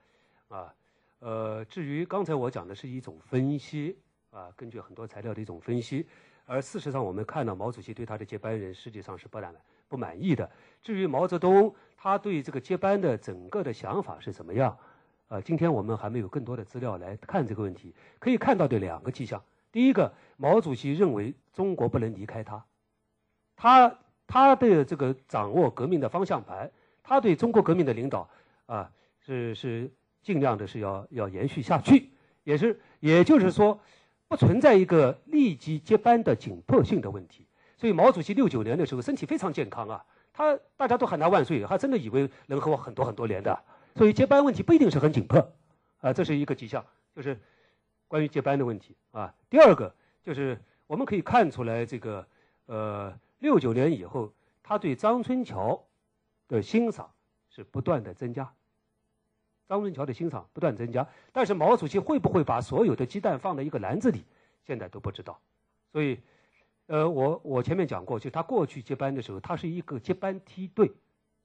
[0.48, 0.74] 啊，
[1.18, 3.94] 呃，至于刚才我讲的是一种分析，
[4.30, 6.07] 啊，根据很多材料的一种分析。
[6.46, 9.55] 而事实上，我们看到毛主席对他的接班人实际上是不满
[9.86, 10.50] 不满意的。
[10.82, 14.74] 至于毛泽东，他对这个接班的整个的想法是怎么样？
[15.29, 17.95] 呃，今天我们还没有更多的资料来看这个问题。
[18.18, 22.64] 可以看到的两个迹象：第一个，毛主席认为中国不能离开他，
[23.57, 26.70] 他他的这个掌握革命的方向盘，
[27.03, 28.29] 他对中国革命的领导
[28.66, 29.91] 啊，是是
[30.22, 32.11] 尽量的是要要延续下去，
[32.45, 33.79] 也是也就是说。
[34.27, 37.47] 不存在一个立即接班的紧迫性的问题，
[37.77, 43.57] 所以毛主席六九年的时候身体非常健康啊，他大家都喊他万岁，他真的以为能活很多很多年的，
[43.95, 45.53] 所以接班问题不一定是很紧迫，
[46.01, 46.84] 啊，这是一个迹象，
[47.14, 47.38] 就是
[48.09, 49.32] 关于接班的问题啊。
[49.49, 52.26] 第二个就是我们可以看出来，这个
[52.66, 54.32] 呃六九年以后，
[54.62, 55.80] 他对张春桥
[56.49, 57.09] 的欣赏
[57.49, 58.53] 是不断的增加。
[59.66, 64.24] 张春桥的欣赏不断增加，但是毛主席会不会把所有的鸡蛋放在一个篮子里，
[64.66, 65.40] 现在都不知道。
[65.92, 66.18] 所以，
[66.86, 70.92] 呃，我我前面讲过，就他过去接班的时候，他是一个接班梯队，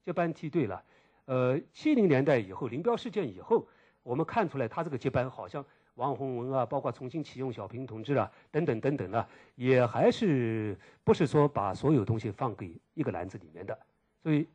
[0.04, 0.84] 接班梯队了。
[1.30, 3.68] 呃，七零年代以后，林彪事件以后，
[4.02, 5.64] 我们看出来他这个接班好像
[5.94, 13.78] 王洪文啊，包括重新启用小平同志啊，等等等等啊，也还是不是说把所有东西放给一个篮子里面的。
[14.24, 14.48] 所以，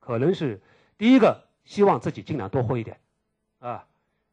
[0.00, 0.60] 可能是
[0.98, 2.98] 第一个希望自己尽量多活一点。
[3.60, 3.86] 啊，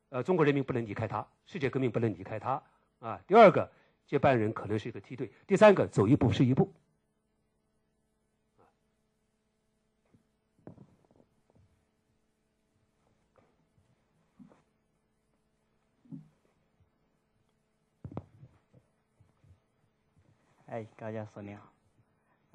[0.10, 2.60] 呃，中国人民不能离开他，世界革命不能离开他
[2.98, 3.22] 啊。
[3.28, 3.70] 第二个，
[4.08, 5.32] 接班人可能是一个梯队。
[5.46, 6.74] 第三个，走一步是一步。
[20.74, 21.61] 哎，高教授你好，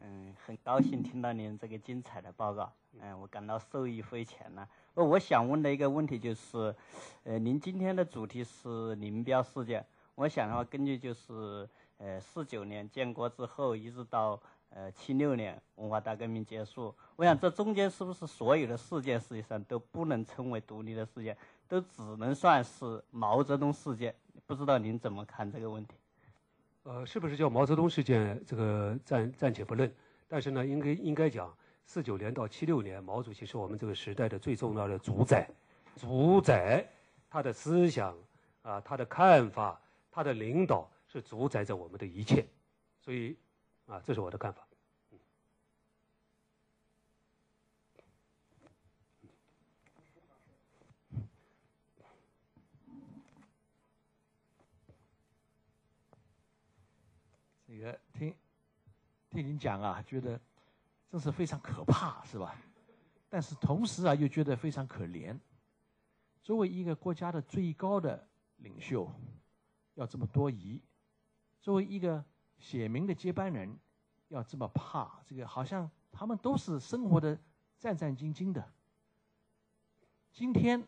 [0.01, 4.69] 嗯，很高兴听到您这个精彩的报告，嗯，我感到受益匪浅呢。
[4.95, 6.75] 我想问的一个问题就是，
[7.23, 9.87] 呃，您今天的主题是林彪事件。
[10.17, 21.37] 我想的话，根据就是，呃，四九年建国之后，一直到呃七六年文化大革命结束，我想这中间是不是所有的事件实际上都不能称为独立的事件，
[21.69, 24.13] 都只能算是毛泽东事件？
[24.45, 25.95] 不知道您怎么看这个问题？
[26.89, 28.43] 呃，是不是叫毛泽东事件？
[28.47, 29.95] 这个暂暂且不论，
[30.27, 31.55] 但是呢，应该应该讲。
[31.85, 35.47] 四九年到七六年，毛主席是我们这个时代的最重要的主宰，
[35.97, 36.87] 主宰
[37.29, 38.17] 他的思想
[38.63, 39.79] 啊，他的看法，
[40.11, 42.47] 他的领导是主宰着我们的一切，
[43.01, 43.37] 所以
[43.87, 44.67] 啊，这是我的看法。
[57.67, 58.35] 这个听
[59.39, 60.41] 听您讲啊，觉得。
[61.11, 62.55] 真是非常可怕，是吧？
[63.31, 65.39] 但是同时啊，又觉得非常可怜。
[66.43, 69.11] 作为一个国家的最高的领袖，
[69.95, 70.83] 要这么多疑；
[71.63, 72.23] 作为一个
[72.59, 73.75] 写明的接班人，
[74.27, 75.19] 要这么怕。
[75.25, 77.39] 这个好像他们都是生活的
[77.79, 78.63] 战战兢兢的。
[80.31, 80.85] 今天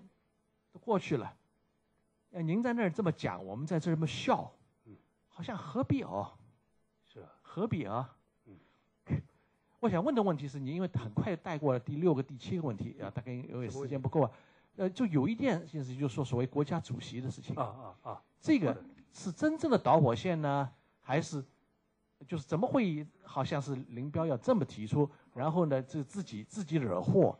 [0.70, 1.34] 都过去了，
[2.32, 4.52] 哎，您在那儿这么讲，我们在这儿这么笑，
[5.28, 6.30] 好像何必哦？
[7.06, 8.14] 是啊，何必啊？
[9.80, 14.30] 我想问的问题是你，因为很快带过了第六个、第七个问题啊，大概因为时间不够啊，
[14.76, 18.76] 呃，就有一件事情就是说所谓国家主席的事情啊啊啊，这个
[19.10, 20.70] 是真正的导火线呢，
[21.00, 21.42] 还是
[22.26, 27.34] 就是怎么会好像是林彪要这么提出，然后呢，就自己自己惹祸，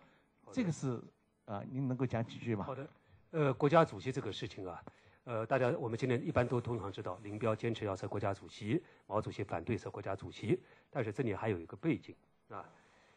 [0.51, 0.99] 这个是
[1.45, 2.64] 啊，您能够讲几句吗？
[2.64, 2.88] 好的，
[3.32, 4.82] 呃，国家主席这个事情啊，
[5.24, 12.16] 呃，大家我们今天一般都通常知道，林彪坚持要设国家主席，毛主席反对设国家主席，但是这里还有一个背景。
[12.51, 12.69] 啊，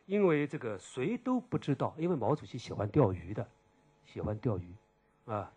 [0.06, 3.46] 因为这个谁都不知道，因为毛主席喜欢钓鱼的，
[4.06, 4.74] 喜欢钓鱼，
[5.26, 5.52] 啊，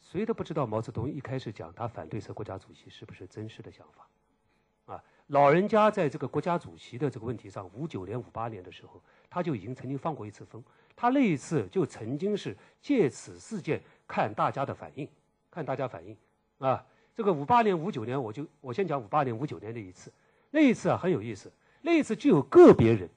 [0.00, 10.62] 谁都不知道毛泽东一开始讲他反对设国家主席是不是真实的想法，啊，老人家在这个国家主席的这个问题上，五九年、五八年的时候，他就已经曾经放过一次风，
[10.96, 15.08] 他那一次就曾经是借此事件看大家的反应，
[15.50, 16.16] 看大家反应，
[16.58, 20.12] 啊，这个五八年、五九年，我就我先讲五八年、五九年那一次，
[20.50, 21.52] 那一次啊很有意思。
[21.82, 23.08] 那一次就有个别人，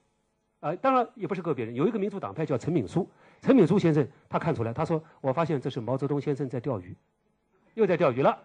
[0.60, 3.08] 啊、呃，当然也不是个别人，有一个民主党派叫陈敏书，
[3.40, 6.94] 陈敏书先生他看出来，他说：“我发现这是毛泽东先生在钓鱼，
[7.74, 8.36] 又在钓鱼了。”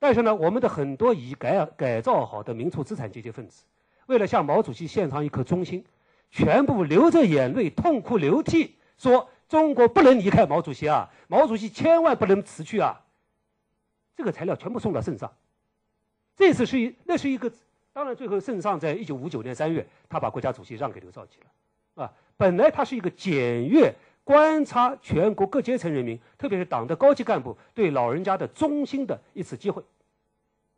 [0.00, 3.64] 但是呢，我们的很多已改改造好的民族资产阶级分子，
[4.06, 5.84] 为了向毛主席献上一颗忠心，
[6.30, 13.00] 全部流着眼泪、痛哭流涕，说中国不能离开毛主席啊，毛主席千万不能辞去啊。
[14.16, 15.30] 这个材料全部送到圣上。
[16.36, 17.50] 这次是一，那是一个，
[17.94, 23.94] 当然最后圣上在一九五九年三月，他把国家主席让给刘少奇了，啊，本来他是一个检阅。
[24.26, 29.84] 观察全国各阶层人民，特别是党的高级干部对老人家的忠心的一次机会，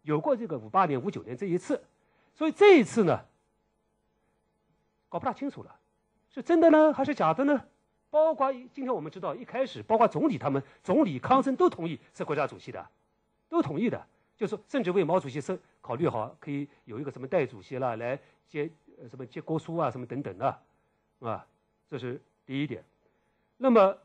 [0.03, 1.81] 有过这个五八年、五九年这一次，
[2.35, 3.21] 所以这一次呢，
[5.09, 5.73] 搞不大清楚了，
[6.29, 7.63] 是真的呢还是假的呢？
[8.11, 12.85] 包括今天我们知道，一开始包括总理他们，总理康生都同意是国家主席的，
[13.49, 14.05] 都同意的，
[14.37, 18.71] 就是甚至为毛主席是考虑好，可以有一个什么代主席啦，来接
[19.09, 20.59] 什么接国书啊，什么等等的，
[21.21, 21.47] 啊，
[21.89, 22.85] 这是第一点。
[23.57, 23.97] 那么，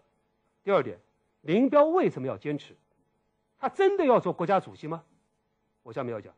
[0.63, 0.97] 第二点，
[1.41, 2.75] 林彪为什么要坚持？
[3.59, 5.03] 他真的要做国家主席吗？
[5.83, 6.33] 我下面要讲，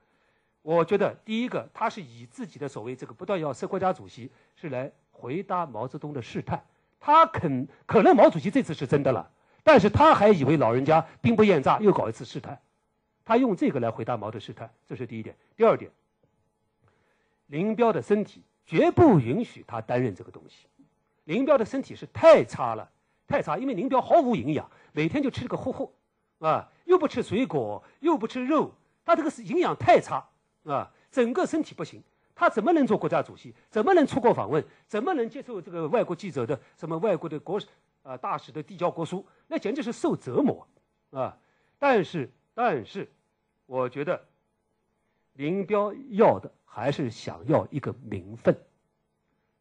[0.61, 6.65] 我觉得第一个，他是以自己的所谓这个不断要设国家主席，是来回答毛泽东的试探。
[6.99, 9.29] 他肯可能毛主席这次是真的了，
[9.61, 12.59] 但是他还以为老人家兵不厌诈，又搞一次试探。
[13.25, 15.35] 他用这个来回答毛的试探，这是第一点。
[15.55, 15.91] 第二点，
[17.47, 20.67] 林彪的身体绝不允许他担任这个东西。
[21.25, 22.89] 林彪的身体是太差了。
[23.25, 25.91] 太差，因为林彪毫无营养，每天就吃这个糊糊，
[26.39, 28.69] 啊，又不吃水果，又不吃肉，
[29.05, 30.23] 他这个是营养太差，
[30.65, 32.03] 啊，整个身体不行，
[32.35, 33.55] 他怎么能做国家主席？
[33.69, 34.63] 怎么能出国访问？
[34.87, 37.59] 怎么能接受这个外国记者的什么外国的国
[38.03, 39.25] 啊大使的递交国书？
[39.47, 40.67] 那简直是受折磨，
[41.11, 41.35] 啊！
[41.79, 43.09] 但是，但是，
[43.65, 44.23] 我觉得
[45.33, 48.55] 林彪要的还是想要一个名分。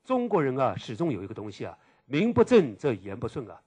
[0.04, 1.78] 中国人啊，始终有一个东西啊。
[2.04, 3.62] 名不正则言不顺啊！